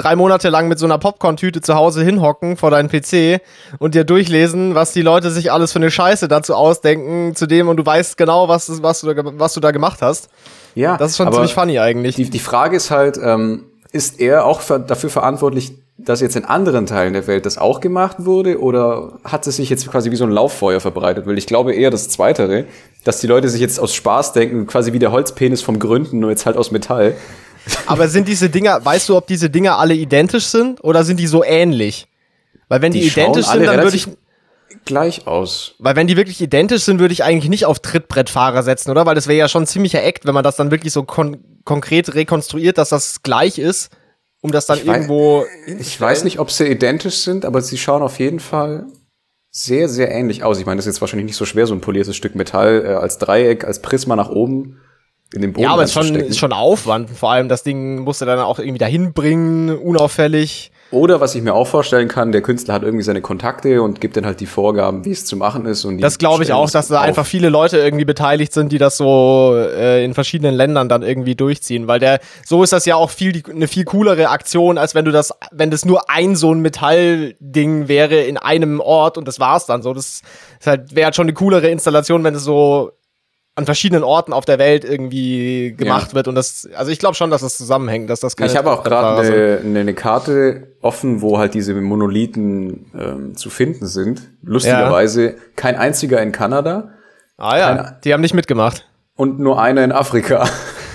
[0.00, 3.40] drei Monate lang mit so einer Popcorn-Tüte zu Hause hinhocken vor deinen PC
[3.78, 7.68] und dir durchlesen, was die Leute sich alles für eine Scheiße dazu ausdenken, zu dem
[7.68, 10.28] und du weißt genau, was, was, du, da, was du da gemacht hast.
[10.74, 12.16] Ja, Das ist schon ziemlich funny eigentlich.
[12.16, 15.72] Die, die Frage ist halt, ähm, ist er auch ver dafür verantwortlich,
[16.04, 19.68] dass jetzt in anderen Teilen der Welt das auch gemacht wurde oder hat es sich
[19.68, 21.26] jetzt quasi wie so ein Lauffeuer verbreitet?
[21.26, 22.64] Weil ich glaube eher das Zweitere,
[23.04, 26.30] dass die Leute sich jetzt aus Spaß denken, quasi wie der Holzpenis vom Gründen, nur
[26.30, 27.14] jetzt halt aus Metall.
[27.86, 31.26] Aber sind diese Dinger, weißt du, ob diese Dinger alle identisch sind oder sind die
[31.26, 32.06] so ähnlich?
[32.68, 34.06] Weil wenn die, Die identisch sind, dann würde ich,
[34.84, 35.74] gleich aus.
[35.78, 39.06] weil wenn die wirklich identisch sind, würde ich eigentlich nicht auf Trittbrettfahrer setzen, oder?
[39.06, 41.38] Weil das wäre ja schon ein ziemlicher Act, wenn man das dann wirklich so kon
[41.64, 43.90] konkret rekonstruiert, dass das gleich ist,
[44.40, 45.44] um das dann Ich weiß- irgendwo.
[45.78, 48.86] Ich weiß nicht, ob sie identisch sind, aber sie schauen auf jeden Fall
[49.50, 50.58] sehr, sehr ähnlich aus.
[50.58, 52.88] Ich meine, das ist jetzt wahrscheinlich nicht so schwer, so ein poliertes Stück Metall äh,
[52.94, 54.78] als Dreieck, als Prisma nach oben
[55.34, 57.10] in den Boden Ja, aber es ist schon, ist schon Aufwand.
[57.10, 60.72] Vor allem das Ding musst du dann auch irgendwie dahin bringen, unauffällig.
[60.92, 64.16] Oder was ich mir auch vorstellen kann, der Künstler hat irgendwie seine Kontakte und gibt
[64.16, 65.84] dann halt die Vorgaben, wie es zu machen ist.
[65.84, 67.04] Und Das glaube ich auch, dass da auf.
[67.04, 71.36] einfach viele Leute irgendwie beteiligt sind, die das so äh, in verschiedenen Ländern dann irgendwie
[71.36, 71.86] durchziehen.
[71.86, 75.04] Weil der, so ist das ja auch viel, die, eine viel coolere Aktion, als wenn
[75.04, 79.38] du das, wenn das nur ein so ein Metallding wäre in einem Ort und das
[79.38, 79.94] war's dann so.
[79.94, 80.22] Das
[80.58, 82.90] ist halt, wäre halt schon eine coolere Installation, wenn es so
[83.60, 86.14] an verschiedenen Orten auf der Welt irgendwie gemacht Ja.
[86.16, 86.26] wird.
[86.28, 89.60] Und das, also ich glaube schon, dass das zusammenhängt, dass das Ich habe auch gerade
[89.62, 94.22] eine, eine Karte offen, wo halt diese Monolithen ähm, zu finden sind.
[94.42, 96.90] Lustigerweise kein einziger in Kanada
[97.36, 98.86] Ah ja, keine- die haben nicht mitgemacht.
[99.16, 100.48] und nur einer in Afrika.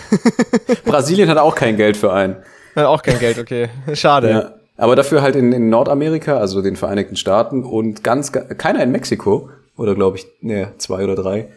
[0.85, 2.37] Brasilien hat auch kein Geld für einen.
[2.75, 3.69] Hat auch kein Geld, okay.
[3.93, 4.29] Schade.
[4.29, 4.51] Ja.
[4.77, 8.91] Aber dafür halt in, in Nordamerika, also den Vereinigten Staaten und ganz, ga- keiner in
[8.91, 9.49] Mexiko.
[9.77, 11.47] Oder glaube ich, ne, zwei oder drei.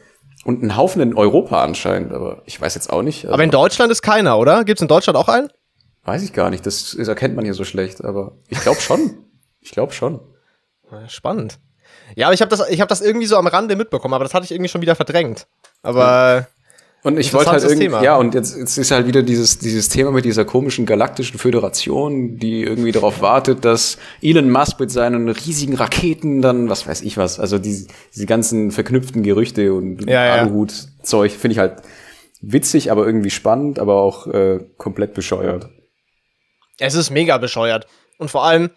[0.44, 3.24] Und ein Haufen in Europa anscheinend, aber ich weiß jetzt auch nicht.
[3.24, 4.64] Also, Aber in Deutschland ist keiner, oder?
[4.64, 5.48] Gibt's in Deutschland auch einen?
[6.04, 6.64] Weiß ich gar nicht.
[6.64, 9.18] Das, das erkennt man hier so schlecht, aber ich glaube schon.
[9.60, 10.20] ich glaube schon.
[11.08, 11.58] Spannend.
[12.14, 14.32] Ja, aber ich habe das, ich hab das irgendwie so am Rande mitbekommen, aber das
[14.32, 15.46] hatte ich irgendwie schon wieder verdrängt.
[15.82, 16.46] Aber.
[17.04, 18.02] Und ich wollte halt irgendwie, Thema.
[18.02, 22.38] ja, und jetzt, jetzt ist halt wieder dieses, dieses Thema mit dieser komischen galaktischen Föderation,
[22.38, 27.16] die irgendwie darauf wartet, dass Elon Musk mit seinen riesigen Raketen dann, was weiß ich
[27.16, 30.34] was, also diese, diese ganzen verknüpften Gerüchte und ja.
[30.34, 31.82] Aluhut-Zeug finde ich halt
[32.40, 35.68] witzig, aber irgendwie spannend, aber auch äh, komplett bescheuert.
[36.78, 37.86] Es ist mega bescheuert.
[38.18, 38.70] Und vor allem,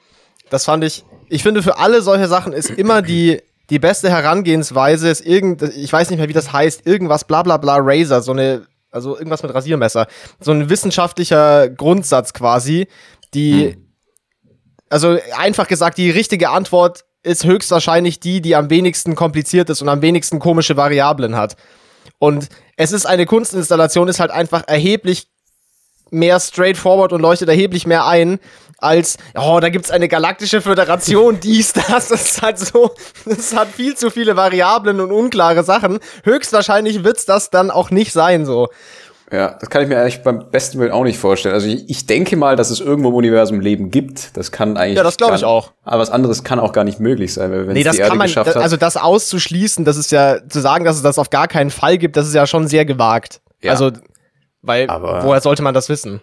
[0.50, 3.42] das fand ich, ich finde, für alle solche Sachen ist immer die,
[3.72, 7.56] die beste Herangehensweise, ist irgend, ich weiß nicht mehr, wie das heißt, irgendwas bla bla
[7.56, 10.08] bla Razer, so eine, also irgendwas mit Rasiermesser.
[10.42, 12.88] So ein wissenschaftlicher Grundsatz quasi,
[13.34, 13.88] die, hm.
[14.90, 19.88] also einfach gesagt, die richtige Antwort ist höchstwahrscheinlich die, die am wenigsten kompliziert ist und
[19.88, 21.56] am wenigsten komische Variablen hat.
[22.20, 25.28] Und es ist eine Kunstinstallation, ist halt einfach erheblich
[26.10, 28.40] mehr straightforward und leuchtet erheblich mehr ein,
[28.82, 32.10] als, oh, da gibt's eine galaktische Föderation, dies, das.
[32.10, 32.92] Das ist halt so,
[33.26, 36.00] das hat viel zu viele Variablen und unklare Sachen.
[36.24, 38.68] Höchstwahrscheinlich wird's das dann auch nicht sein, so.
[39.32, 41.54] Ja, das kann ich mir eigentlich beim besten Willen auch nicht vorstellen.
[41.56, 44.36] Also ich, ich denke mal, dass es irgendwo im Universum Leben gibt.
[44.36, 44.98] Das kann eigentlich.
[44.98, 45.72] Ja, das glaube ich auch.
[45.84, 48.28] Aber was anderes kann auch gar nicht möglich sein, wenn nee, das die Erde man,
[48.28, 48.62] geschafft hat.
[48.62, 51.98] Also das auszuschließen, das ist ja, zu sagen, dass es das auf gar keinen Fall
[51.98, 53.40] gibt, das ist ja schon sehr gewagt.
[53.62, 53.72] Ja.
[53.72, 53.92] Also,
[54.62, 56.20] weil, aber woher sollte man das wissen?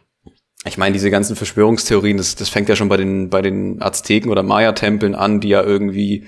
[0.65, 4.31] Ich meine, diese ganzen Verschwörungstheorien, das, das fängt ja schon bei den, bei den Azteken
[4.31, 6.27] oder Maya-Tempeln an, die ja irgendwie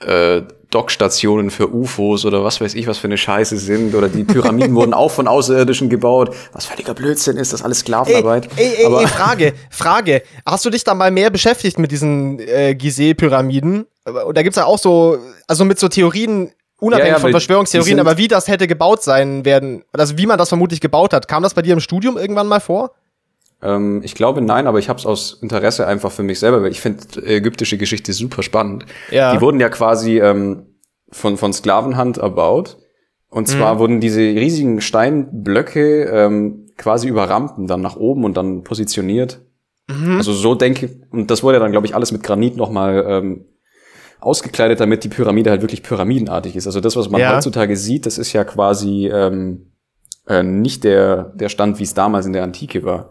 [0.00, 3.94] äh, Dockstationen für UFOs oder was weiß ich, was für eine Scheiße sind.
[3.94, 6.34] Oder die Pyramiden wurden auch von Außerirdischen gebaut.
[6.52, 8.48] Was völliger Blödsinn ist, das alles Sklavenarbeit.
[8.56, 10.22] Ey, ey, ey, ey Frage, Frage.
[10.46, 13.86] Hast du dich da mal mehr beschäftigt mit diesen äh, Gizeh-Pyramiden?
[14.26, 15.18] Und da gibt's ja auch so,
[15.48, 19.44] also mit so Theorien, unabhängig ja, ja, von Verschwörungstheorien, aber wie das hätte gebaut sein
[19.44, 21.28] werden, also wie man das vermutlich gebaut hat.
[21.28, 22.92] Kam das bei dir im Studium irgendwann mal vor?
[23.62, 26.70] Ähm, ich glaube nein, aber ich habe es aus Interesse einfach für mich selber, weil
[26.70, 28.86] ich finde ägyptische Geschichte super spannend.
[29.10, 29.34] Ja.
[29.34, 30.66] Die wurden ja quasi ähm,
[31.10, 32.78] von, von Sklavenhand erbaut.
[33.28, 33.78] Und zwar mhm.
[33.78, 39.40] wurden diese riesigen Steinblöcke ähm, quasi über Rampen dann nach oben und dann positioniert.
[39.88, 40.16] Mhm.
[40.16, 43.44] Also so denke und das wurde dann, glaube ich, alles mit Granit nochmal ähm,
[44.20, 46.66] ausgekleidet, damit die Pyramide halt wirklich pyramidenartig ist.
[46.66, 47.34] Also das, was man ja.
[47.34, 49.72] heutzutage sieht, das ist ja quasi ähm,
[50.26, 53.10] äh, nicht der, der Stand, wie es damals in der Antike war.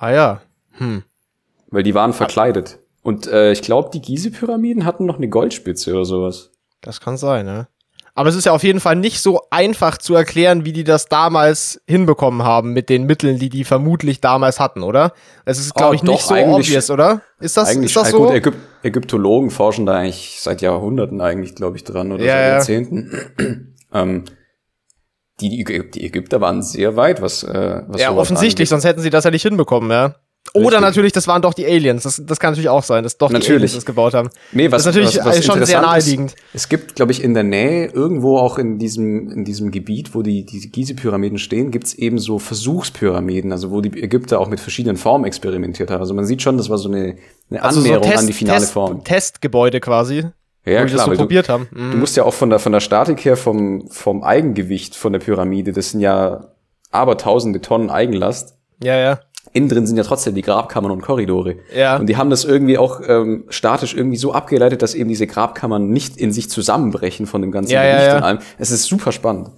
[0.00, 0.40] Ah ja.
[0.78, 1.04] Hm.
[1.70, 2.78] Weil die waren verkleidet.
[3.02, 6.50] Und äh, ich glaube, die Gizeh-Pyramiden hatten noch eine Goldspitze oder sowas.
[6.80, 7.68] Das kann sein, ne?
[8.14, 11.06] Aber es ist ja auf jeden Fall nicht so einfach zu erklären, wie die das
[11.06, 15.12] damals hinbekommen haben mit den Mitteln, die die vermutlich damals hatten, oder?
[15.44, 17.20] Es ist, glaube oh, ich, nicht so obvious, oder?
[17.38, 18.24] Ist das, ist das so?
[18.24, 22.52] Gut, Ägyp Ägyptologen forschen da eigentlich seit Jahrhunderten eigentlich, glaube ich, dran oder ja, seit
[22.52, 23.74] Jahrzehnten.
[23.92, 24.24] ähm,
[25.40, 28.82] die, die Ägypter waren sehr weit, was, äh, was Ja, offensichtlich, angeht.
[28.82, 30.14] sonst hätten sie das ja nicht hinbekommen, ja.
[30.52, 30.80] Oder Richtig.
[30.80, 32.02] natürlich, das waren doch die Aliens.
[32.02, 33.46] Das, das kann natürlich auch sein, dass doch natürlich.
[33.46, 34.30] die Aliens das gebaut haben.
[34.52, 36.32] Nee, was, das ist natürlich was, was schon sehr naheliegend.
[36.32, 40.14] Ist, es gibt, glaube ich, in der Nähe, irgendwo auch in diesem, in diesem Gebiet,
[40.14, 44.58] wo die, die Gizeh-Pyramiden stehen, gibt's eben so Versuchspyramiden, also wo die Ägypter auch mit
[44.58, 46.00] verschiedenen Formen experimentiert haben.
[46.00, 47.16] Also man sieht schon, das war so eine,
[47.50, 49.04] eine also Annäherung so Test, an die finale Test, Form.
[49.04, 50.24] Testgebäude quasi.
[50.64, 51.68] Ja, wo klar, das so probiert du, haben.
[51.70, 51.92] Mhm.
[51.92, 55.20] Du musst ja auch von der, von der Statik her, vom, vom Eigengewicht von der
[55.20, 56.48] Pyramide, das sind ja
[56.90, 58.56] aber tausende Tonnen Eigenlast.
[58.82, 59.20] Ja, ja.
[59.52, 61.56] Innen drin sind ja trotzdem die Grabkammern und Korridore.
[61.74, 61.96] Ja.
[61.96, 65.88] Und die haben das irgendwie auch ähm, statisch irgendwie so abgeleitet, dass eben diese Grabkammern
[65.88, 68.16] nicht in sich zusammenbrechen von dem ganzen ja, Gewicht ja, ja.
[68.18, 68.38] und allem.
[68.58, 69.50] Es ist super spannend.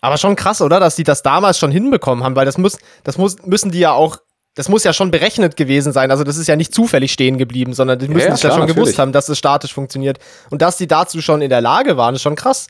[0.00, 0.80] Aber schon krass, oder?
[0.80, 3.92] Dass die das damals schon hinbekommen haben, weil das muss, das muss, müssen die ja
[3.92, 4.18] auch
[4.58, 6.10] das muss ja schon berechnet gewesen sein.
[6.10, 8.58] Also das ist ja nicht zufällig stehen geblieben, sondern die müssen ja, es ja schon
[8.58, 8.74] natürlich.
[8.74, 10.18] gewusst haben, dass es statisch funktioniert.
[10.50, 12.66] Und dass die dazu schon in der Lage waren, ist schon krass.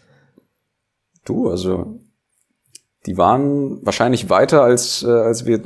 [1.24, 1.99] Du, also
[3.07, 5.62] die waren wahrscheinlich weiter, als, äh, als wir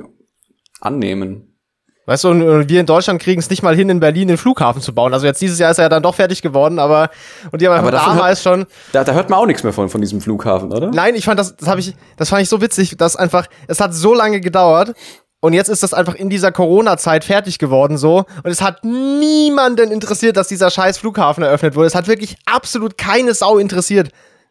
[0.81, 1.59] annehmen.
[2.07, 4.81] Weißt du, und wir in Deutschland kriegen es nicht mal hin, in Berlin den Flughafen
[4.81, 5.13] zu bauen.
[5.13, 7.11] Also jetzt dieses Jahr ist er ja dann doch fertig geworden, aber
[7.51, 8.67] und die haben aber damals hört, schon.
[8.93, 10.91] Da, da hört man auch nichts mehr von, von diesem Flughafen, oder?
[10.93, 13.81] Nein, ich fand das, das habe ich, das fand ich so witzig, dass einfach, es
[13.81, 14.95] hat so lange gedauert
[15.43, 18.19] und jetzt ist das einfach in dieser Corona-Zeit fertig geworden so.
[18.45, 21.89] Und es hat niemanden interessiert, dass dieser scheiß Flughafen eröffnet wurde.
[21.89, 24.11] Es hat wirklich absolut keine Sau interessiert.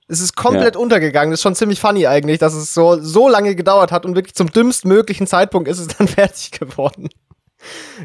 [0.10, 0.82] Es ist komplett ja.
[0.82, 1.32] untergegangen.
[1.32, 4.36] Das ist schon ziemlich funny eigentlich, dass es so, so lange gedauert hat und wirklich
[4.36, 7.08] zum dümmsten möglichen Zeitpunkt ist es dann fertig geworden.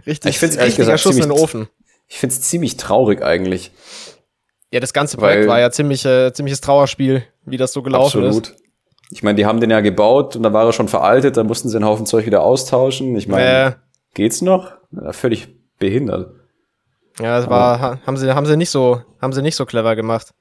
[0.07, 1.68] Richtig, ich find's ehrlich gesagt Schuss ziemlich, in den Ofen.
[2.07, 3.72] Ich find's ziemlich traurig eigentlich.
[4.72, 8.24] Ja, das ganze Projekt Weil, war ja ziemlich, äh, ziemliches Trauerspiel, wie das so gelaufen
[8.24, 8.51] absolut.
[8.51, 8.65] ist.
[9.11, 11.68] Ich meine, die haben den ja gebaut und dann war er schon veraltet, dann mussten
[11.68, 13.16] sie einen Haufen Zeug wieder austauschen.
[13.16, 13.72] Ich meine, äh.
[14.14, 14.72] geht's noch?
[14.90, 15.48] Ja, völlig
[15.78, 16.32] behindert.
[17.20, 19.96] Ja, das war, Aber haben sie, haben sie nicht so, haben sie nicht so clever
[19.96, 20.34] gemacht.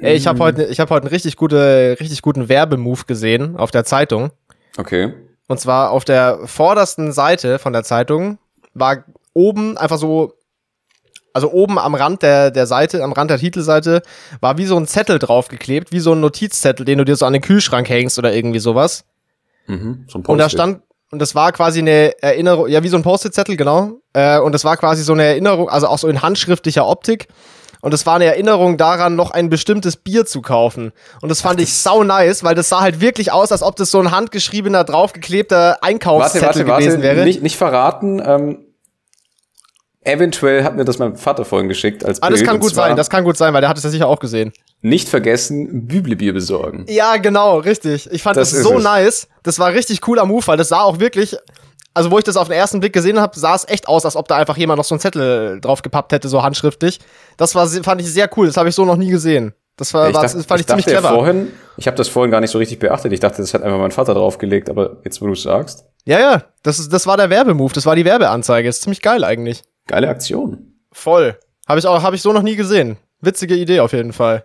[0.00, 0.42] Ey, ich habe mhm.
[0.42, 4.30] heute, ich habe heute einen richtig gute, richtig guten Werbemove gesehen auf der Zeitung.
[4.78, 5.12] Okay.
[5.48, 8.38] Und zwar auf der vordersten Seite von der Zeitung
[8.74, 9.04] war
[9.34, 10.34] oben einfach so,
[11.32, 14.02] also oben am Rand der, der Seite, am Rand der Titelseite,
[14.40, 17.32] war wie so ein Zettel draufgeklebt, wie so ein Notizzettel, den du dir so an
[17.32, 19.04] den Kühlschrank hängst oder irgendwie sowas.
[19.66, 22.96] Mhm, so ein Und da stand, und das war quasi eine Erinnerung, ja, wie so
[22.96, 24.00] ein Post-it-Zettel, genau.
[24.12, 27.28] Äh, und das war quasi so eine Erinnerung, also auch so in handschriftlicher Optik.
[27.82, 30.92] Und das war eine Erinnerung daran, noch ein bestimmtes Bier zu kaufen.
[31.20, 33.90] Und das fand ich sau nice, weil das sah halt wirklich aus, als ob das
[33.90, 37.24] so ein handgeschriebener, draufgeklebter Warte, Einkaufszettel warte, warte, gewesen wäre.
[37.24, 38.22] Nicht, nicht verraten.
[38.24, 38.58] Ähm,
[40.04, 42.96] eventuell hat mir das mein Vater vorhin geschickt als ah, das Bild, kann gut sein,
[42.96, 44.52] das kann gut sein, weil der hat es ja sicher auch gesehen.
[44.80, 46.84] Nicht vergessen, Büblebier besorgen.
[46.88, 48.08] Ja, genau, richtig.
[48.10, 48.84] Ich fand Das das, so es.
[48.84, 49.28] nice.
[49.42, 51.36] Das war richtig cooler Move, weil das sah auch wirklich,
[51.94, 54.16] also wo ich das auf den ersten Blick gesehen habe, sah es echt aus, als
[54.16, 56.98] ob da einfach jemand noch so einen Zettel drauf gepappt hätte, so handschriftlich.
[57.36, 58.46] Das war, fand ich sehr cool.
[58.46, 59.54] Das habe ich so noch nie gesehen.
[59.76, 61.14] Das war, Ich war dachte- das fand ich, dachte ziemlich ja clever.
[61.14, 63.12] Vorhin, ich habe das vorhin gar nicht so richtig beachtet.
[63.12, 66.18] Ich dachte, das hat einfach mein Vater draufgelegt, aber jetzt, wo du es sagst, Ja,
[66.18, 68.68] ja, das, ist, das war der Werbemove, das war die Werbeanzeige.
[68.68, 69.62] Ist ziemlich geil eigentlich.
[69.92, 70.72] Geile Aktion.
[70.90, 71.36] Voll.
[71.68, 72.96] Habe ich auch, habe ich so noch nie gesehen.
[73.20, 74.44] Witzige Idee auf jeden Fall.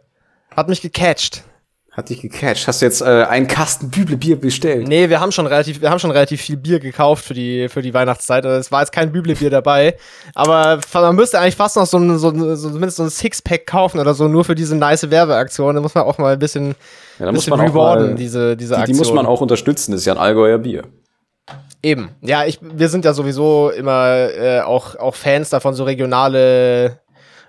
[0.55, 1.43] Hat mich gecatcht.
[1.91, 2.67] Hat dich gecatcht.
[2.67, 4.87] Hast du jetzt äh, einen Kasten Büblebier bestellt?
[4.87, 7.81] Nee, wir haben schon relativ, wir haben schon relativ viel Bier gekauft für die, für
[7.81, 8.45] die Weihnachtszeit.
[8.45, 9.95] Also Es war jetzt kein Büblebier dabei.
[10.35, 13.99] Aber man müsste eigentlich fast noch so ein, so, so zumindest so ein Sixpack kaufen
[13.99, 15.73] oder so, nur für diese nice Werbeaktion.
[15.75, 16.75] Da muss man auch mal ein bisschen,
[17.19, 18.97] Ja, da muss man rewarden, diese, diese die, die Aktion.
[18.97, 19.93] muss man auch unterstützen.
[19.93, 20.83] Das ist ja ein Allgäuer Bier.
[21.83, 22.09] Eben.
[22.21, 26.99] Ja, ich, wir sind ja sowieso immer äh, auch, auch Fans davon, so regionale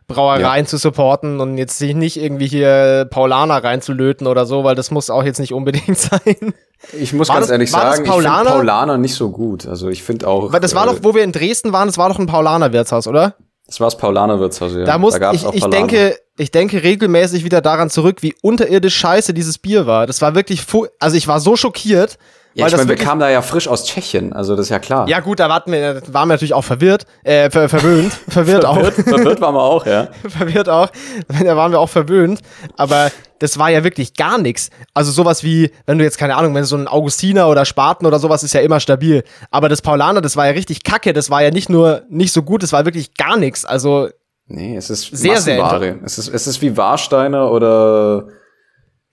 [0.07, 4.90] Brauereien zu supporten und jetzt sich nicht irgendwie hier Paulaner reinzulöten oder so, weil das
[4.90, 6.55] muss auch jetzt nicht unbedingt sein.
[6.99, 8.96] Ich muss War ganz das- ehrlich sagen, ich finde Paulaner?
[8.99, 9.66] Nicht so gut.
[9.66, 10.53] Also ich finde auch.
[10.53, 12.72] Weil das war äh, doch, wo wir in Dresden waren, das war doch ein Paulaner
[12.72, 13.34] Wirtshaus, oder?
[13.66, 14.84] Das war das Paulaner Wirtshaus, ja.
[14.84, 18.96] Da muss gab's ich, auch ich denke, ich denke regelmäßig wieder daran zurück, wie unterirdisch
[18.96, 20.07] scheiße dieses Bier war.
[20.07, 20.64] Das war wirklich,
[21.01, 22.16] also ich war so schockiert,
[22.55, 24.78] Ja, weil ich meine, wir kamen da ja frisch aus Tschechien, also das ist ja
[24.78, 25.09] klar.
[25.09, 28.90] ja gut, da warten wir, waren wir natürlich auch verwirrt, äh, ver verwöhnt, verwirrt auch.
[28.90, 30.09] Verwirrt, waren wir auch, ja.
[30.28, 30.88] verwirrt auch.
[31.28, 32.40] Da waren wir auch verwöhnt.
[32.76, 34.70] Aber das war ja wirklich gar nichts.
[34.94, 38.18] Also sowas wie, wenn du jetzt, keine Ahnung, wenn so ein Augustiner oder Spaten oder
[38.18, 39.22] sowas ist ja immer stabil.
[39.51, 41.12] Aber das Paulaner, das war ja richtig kacke.
[41.12, 43.64] Das war ja nicht nur nicht so gut, das war wirklich gar nichts.
[43.64, 44.09] Also,
[44.51, 45.99] Nee, es ist Sehr, sehr Massenware.
[46.05, 48.28] Es ist, es ist wie Warsteiner oder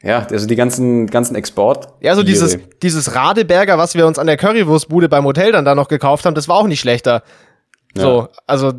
[0.06, 1.90] ja, also die ganzen, ganzen Export.
[2.00, 5.76] ja, so dieses, dieses Radeberger, was wir uns an der Currywurstbude beim Hotel dann da
[5.76, 7.24] noch gekauft haben, das war auch nicht schlechter.
[7.96, 8.72] So, also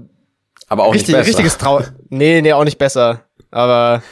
[0.69, 1.29] aber auch richtig, nicht besser.
[1.29, 1.81] richtiges Trau.
[2.09, 3.21] Nee, nee, auch nicht besser.
[3.51, 4.03] Aber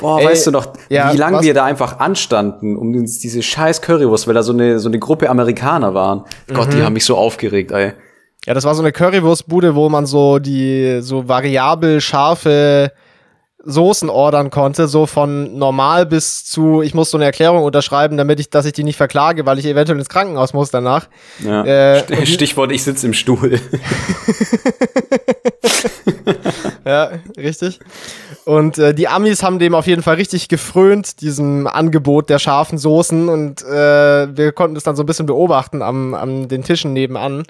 [0.00, 3.42] Boah, Ey, weißt du noch, ja, wie lange wir da einfach anstanden, um uns diese
[3.42, 6.24] scheiß Currywurst, weil da so eine, so eine Gruppe Amerikaner waren.
[6.52, 6.76] Gott, Mhm.
[6.76, 7.92] die haben mich so aufgeregt, ey.
[8.46, 12.90] Ja, das war so eine Currywurstbude, wo man so die so variabel scharfe
[13.64, 18.40] Soßen ordern konnte, so von normal bis zu, ich muss so eine Erklärung unterschreiben, damit
[18.40, 21.08] ich, dass ich die nicht verklage, weil ich eventuell ins Krankenhaus muss danach.
[21.44, 21.64] Ja.
[21.64, 23.60] Äh, Stichwort, ich sitze im Stuhl.
[26.84, 27.80] Ja, richtig.
[28.44, 32.76] Und äh, die Amis haben dem auf jeden Fall richtig gefrönt, diesem Angebot der scharfen
[32.76, 33.28] Soßen.
[33.28, 37.44] Und äh, wir konnten es dann so ein bisschen beobachten am, an den Tischen nebenan.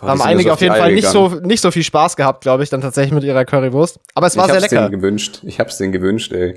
[0.00, 2.70] die haben einige auf jeden Fall nicht so, nicht so viel Spaß gehabt, glaube ich,
[2.70, 4.00] dann tatsächlich mit ihrer Currywurst.
[4.14, 4.88] Aber es war ich sehr hab's lecker.
[4.88, 5.40] denen gewünscht.
[5.44, 6.54] Ich hab's denen gewünscht, ey.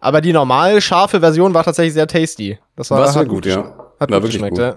[0.00, 2.58] Aber die normal scharfe Version war tatsächlich sehr tasty.
[2.76, 3.58] Das war, War sehr gut, ja.
[3.58, 3.66] Hat
[4.00, 4.64] War gut wirklich geschmeckt, gut.
[4.64, 4.76] ja.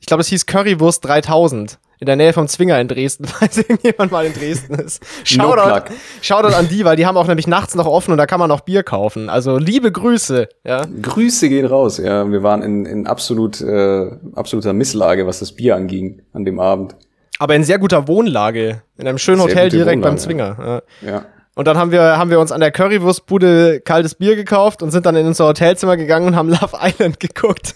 [0.00, 1.78] Ich glaube, es hieß Currywurst 3000.
[2.00, 5.02] In der Nähe vom Zwinger in Dresden, falls irgendjemand mal in Dresden ist.
[5.36, 5.96] No Shoutout, plug.
[6.22, 8.50] Shoutout an die, weil die haben auch nämlich nachts noch offen und da kann man
[8.50, 9.28] auch Bier kaufen.
[9.28, 10.86] Also liebe Grüße, ja.
[11.02, 12.30] Grüße gehen raus, ja.
[12.30, 16.94] Wir waren in, in absolut, äh, absoluter Misslage, was das Bier anging an dem Abend.
[17.38, 18.82] Aber in sehr guter Wohnlage.
[18.96, 20.82] In einem schönen Sehr Hotel direkt beim Wohnlage, Zwinger.
[21.02, 21.08] Ja.
[21.08, 21.24] Ja.
[21.58, 25.06] Und dann haben wir, haben wir uns an der Currywurstbude kaltes Bier gekauft und sind
[25.06, 27.74] dann in unser Hotelzimmer gegangen und haben Love Island geguckt.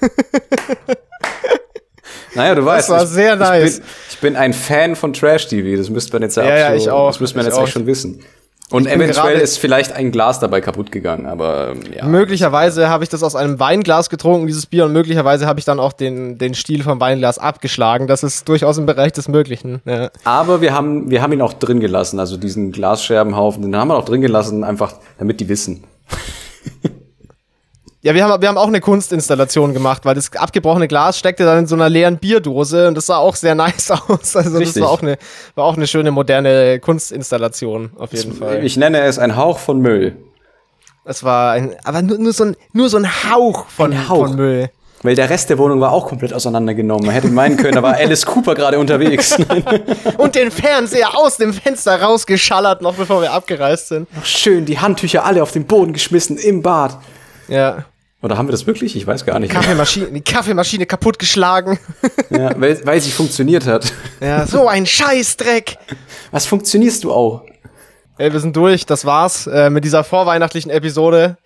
[2.34, 3.76] Naja, du weißt, war sehr nice.
[3.76, 6.76] Ich bin, ich bin ein Fan von Trash-TV, das müsste man jetzt Ja, ja, so-
[6.76, 7.66] ich auch, Das müsste man ich jetzt auch.
[7.68, 8.20] schon wissen.
[8.70, 12.06] Und eventuell ist vielleicht ein Glas dabei kaputt gegangen, aber ähm, ja.
[12.06, 15.78] Möglicherweise habe ich das aus einem Weinglas getrunken, dieses Bier, und möglicherweise habe ich dann
[15.78, 18.06] auch den, den Stiel vom Weinglas abgeschlagen.
[18.06, 19.82] Das ist durchaus im Bereich des Möglichen.
[19.84, 20.08] Ja.
[20.24, 23.96] Aber wir haben, wir haben ihn auch drin gelassen, also diesen Glasscherbenhaufen, den haben wir
[23.96, 25.84] auch drin gelassen, einfach damit die wissen.
[28.04, 31.60] Ja, wir haben, wir haben auch eine Kunstinstallation gemacht, weil das abgebrochene Glas steckte dann
[31.60, 34.34] in so einer leeren Bierdose und das sah auch sehr nice aus.
[34.34, 34.74] Also Richtig.
[34.74, 35.18] das war auch, eine,
[35.54, 38.64] war auch eine schöne moderne Kunstinstallation, auf jeden Fall.
[38.64, 40.16] Ich nenne es ein Hauch von Müll.
[41.04, 44.26] Es war ein, aber nur, nur, so ein, nur so ein Hauch von, Ein Hauch.
[44.26, 44.70] von Müll.
[45.04, 47.06] Weil der Rest der Wohnung war auch komplett auseinandergenommen.
[47.06, 49.36] Man hätte meinen können, da war Alice Cooper gerade unterwegs.
[50.16, 54.08] Und den Fernseher aus dem Fenster rausgeschallert, noch bevor wir abgereist sind.
[54.22, 56.98] Schön die Handtücher alle auf den Boden geschmissen im Bad.
[57.48, 57.84] Ja.
[58.22, 58.94] Oder haben wir das wirklich?
[58.94, 59.52] Ich weiß gar nicht.
[59.52, 61.78] Kaffeemaschine, die Kaffeemaschine kaputtgeschlagen.
[62.30, 63.92] Ja, weil, weil sie funktioniert hat.
[64.20, 65.76] Ja, so ein Scheißdreck.
[66.30, 67.42] Was funktionierst du auch?
[68.16, 68.86] Ey, wir sind durch.
[68.86, 71.36] Das war's äh, mit dieser vorweihnachtlichen Episode.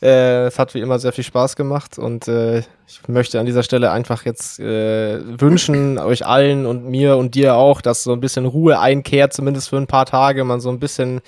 [0.00, 3.62] Äh, es hat wie immer sehr viel Spaß gemacht und äh, ich möchte an dieser
[3.62, 8.20] Stelle einfach jetzt äh, wünschen, euch allen und mir und dir auch, dass so ein
[8.20, 11.20] bisschen Ruhe einkehrt, zumindest für ein paar Tage, man so ein bisschen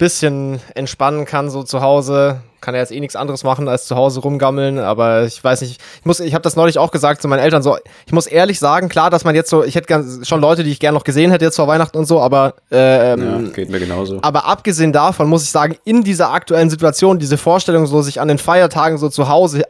[0.00, 2.40] bisschen entspannen kann, so zu Hause.
[2.60, 5.80] Kann ja jetzt eh nichts anderes machen, als zu Hause rumgammeln, aber ich weiß nicht,
[6.00, 8.58] ich muss, ich habe das neulich auch gesagt zu meinen Eltern, so, ich muss ehrlich
[8.58, 11.04] sagen, klar, dass man jetzt so, ich hätte gern, schon Leute, die ich gerne noch
[11.04, 14.18] gesehen hätte jetzt vor Weihnachten und so, aber ähm, Ja, geht mir genauso.
[14.20, 18.28] aber abgesehen davon muss ich sagen, in dieser aktuellen Situation, diese Vorstellung, so sich an
[18.28, 19.62] den Feiertagen so zu Hause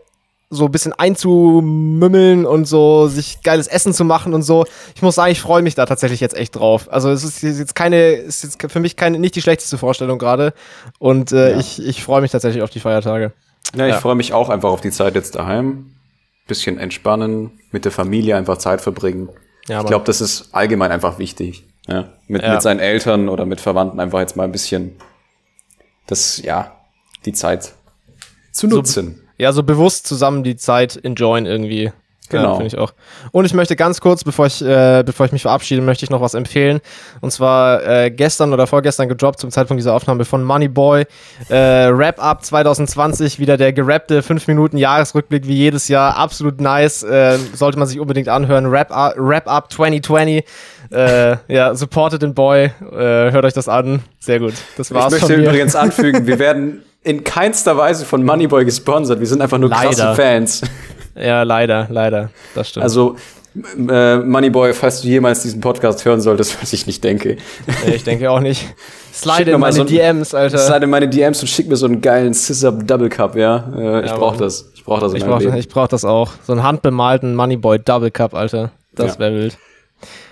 [0.52, 4.64] so ein bisschen einzumümmeln und so sich geiles Essen zu machen und so.
[4.96, 6.88] Ich muss sagen, ich freue mich da tatsächlich jetzt echt drauf.
[6.92, 10.18] Also es ist jetzt keine, es ist jetzt für mich keine, nicht die schlechteste Vorstellung
[10.18, 10.52] gerade.
[10.98, 11.58] Und äh, Ja.
[11.60, 13.32] ich, ich freue mich tatsächlich auf die Feiertage.
[13.76, 14.00] Ja, ich Ja.
[14.00, 15.92] freue mich auch einfach auf die Zeit jetzt daheim.
[16.48, 19.28] Bisschen entspannen, mit der Familie einfach Zeit verbringen.
[19.68, 21.64] Ja, ich glaube, das ist allgemein einfach wichtig.
[21.86, 22.08] Ja?
[22.26, 22.54] Mit, Ja.
[22.54, 24.96] mit seinen Eltern oder mit Verwandten einfach jetzt mal ein bisschen
[26.08, 26.72] das, ja,
[27.24, 27.72] die Zeit
[28.50, 29.22] zu nutzen.
[29.40, 31.92] Ja, so bewusst zusammen die Zeit enjoyen irgendwie.
[32.28, 32.50] Genau.
[32.50, 32.92] Ja, Finde ich auch.
[33.32, 36.20] Und ich möchte ganz kurz, bevor ich, äh, bevor ich mich verabschiede, möchte ich noch
[36.20, 36.80] was empfehlen.
[37.20, 41.06] Und zwar äh, gestern oder vorgestern gedroppt zum Zeitpunkt dieser Aufnahme von Moneyboy.
[41.48, 46.16] Äh, Wrap-Up 2020, wieder der gerappte 5 Minuten Jahresrückblick wie jedes Jahr.
[46.16, 47.02] Absolut nice.
[47.02, 48.70] Äh, sollte man sich unbedingt anhören.
[48.70, 50.44] Wrap-Up Wrap Up 2020.
[50.92, 52.66] Äh, ja, supported den Boy.
[52.66, 52.72] Äh,
[53.32, 54.04] hört euch das an.
[54.20, 54.54] Sehr gut.
[54.76, 55.48] Das Ich war's möchte von mir.
[55.48, 59.20] übrigens anfügen, wir werden in keinster Weise von Moneyboy gesponsert.
[59.20, 60.14] Wir sind einfach nur krasse Leider.
[60.14, 60.62] Fans.
[61.14, 62.30] Ja, leider, leider.
[62.54, 62.84] Das stimmt.
[62.84, 63.16] Also,
[63.88, 67.36] äh, Moneyboy, falls du jemals diesen Podcast hören solltest, was ich nicht denke,
[67.86, 68.64] Nee, ich denke auch nicht.
[69.12, 70.56] Slide in meine so ein- DMs, Alter.
[70.58, 73.64] slide in meine DMs und schick mir so einen geilen Scissor Double Cup, ja.
[73.76, 74.40] Äh, ich Ja, brauch Mann.
[74.40, 74.70] das.
[74.74, 76.30] Ich brauch das Ich brauch, ich brauch das auch.
[76.46, 78.70] So einen handbemalten Moneyboy Double Cup, Alter.
[78.94, 79.18] Das Ja.
[79.20, 79.58] wäre wild.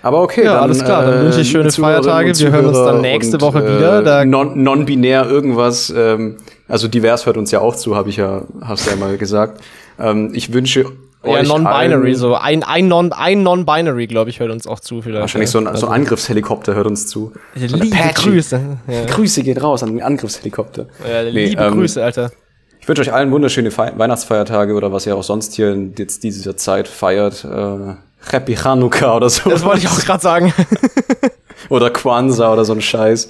[0.01, 2.39] Aber okay, Ja, dann, alles klar, dann wünsche ich schöne liebe Zuhörerinnen Feiertage.
[2.39, 4.21] Wir hören uns dann nächste und, Woche wieder.
[4.21, 5.93] Äh, non- Non-binär irgendwas.
[5.95, 6.37] Ähm,
[6.69, 9.61] also divers hört uns ja auch zu, habe ich ja, hast du ja mal gesagt.
[9.99, 10.81] Ähm, ich wünsche
[11.25, 12.35] Ja, euch non-binary, allen- so.
[12.35, 15.01] Ein, ein Non- ein Non-Binary, glaube ich, hört uns auch zu.
[15.01, 15.19] Vielleicht.
[15.21, 17.33] Wahrscheinlich so ein, so ein Angriffshelikopter hört uns zu.
[17.53, 17.97] Also, Oder liebe.
[18.13, 18.77] Grüße.
[18.87, 19.05] Ja.
[19.05, 20.87] Grüße geht raus an den Angriffshelikopter.
[21.05, 22.31] Ja, Nee, liebe ähm, Grüße, Alter.
[22.79, 26.23] Ich wünsche euch allen wunderschöne Fei Weihnachtsfeiertage oder was ihr auch sonst hier in jetzt
[26.23, 27.43] dieser Zeit feiert.
[27.43, 27.95] Äh,
[28.31, 29.49] Happy Hanukkah oder so.
[29.49, 30.53] Das wollte ich auch gerade sagen.
[31.69, 33.27] Oder Kwanzaa oder so ein Scheiß.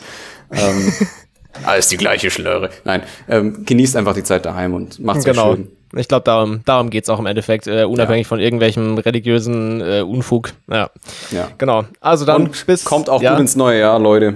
[0.52, 0.94] Ähm,
[1.66, 2.70] alles die gleiche Schlöre.
[2.84, 5.56] Nein, ähm, genießt einfach die Zeit daheim und macht's genau.
[5.56, 5.68] schön.
[5.96, 10.52] Ich glaube, darum, darum geht's auch im Endeffekt, äh, unabhängig von irgendwelchem religiösen äh, Unfug.
[10.70, 10.92] Ja,
[11.32, 11.48] Ja.
[11.58, 11.86] genau.
[12.00, 12.86] Also dann Und bis.
[12.86, 13.32] kommt auch ja.
[13.32, 14.36] gut ins neue Jahr, Leute.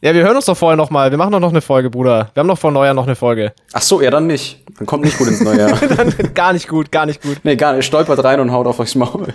[0.00, 1.12] Ja, wir hören uns doch vorher noch mal.
[1.12, 2.30] Wir machen doch noch eine Folge, Bruder.
[2.34, 3.52] Wir haben noch vor Neujahr noch eine Folge.
[3.72, 4.64] Ach so, ja, dann nicht.
[4.76, 5.78] Dann kommt nicht gut ins neue Jahr.
[5.96, 7.36] Dann gar nicht gut, gar nicht gut.
[7.44, 7.86] nee, gar nicht.
[7.86, 9.28] Stolpert rein und haut auf euch Maul.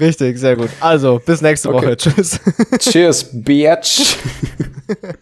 [0.00, 0.70] Richtig, sehr gut.
[0.80, 1.86] Also, bis nächste Okay.
[1.88, 1.96] Woche.
[1.98, 2.40] Tschüss.
[2.78, 4.16] Cheers, Bitch.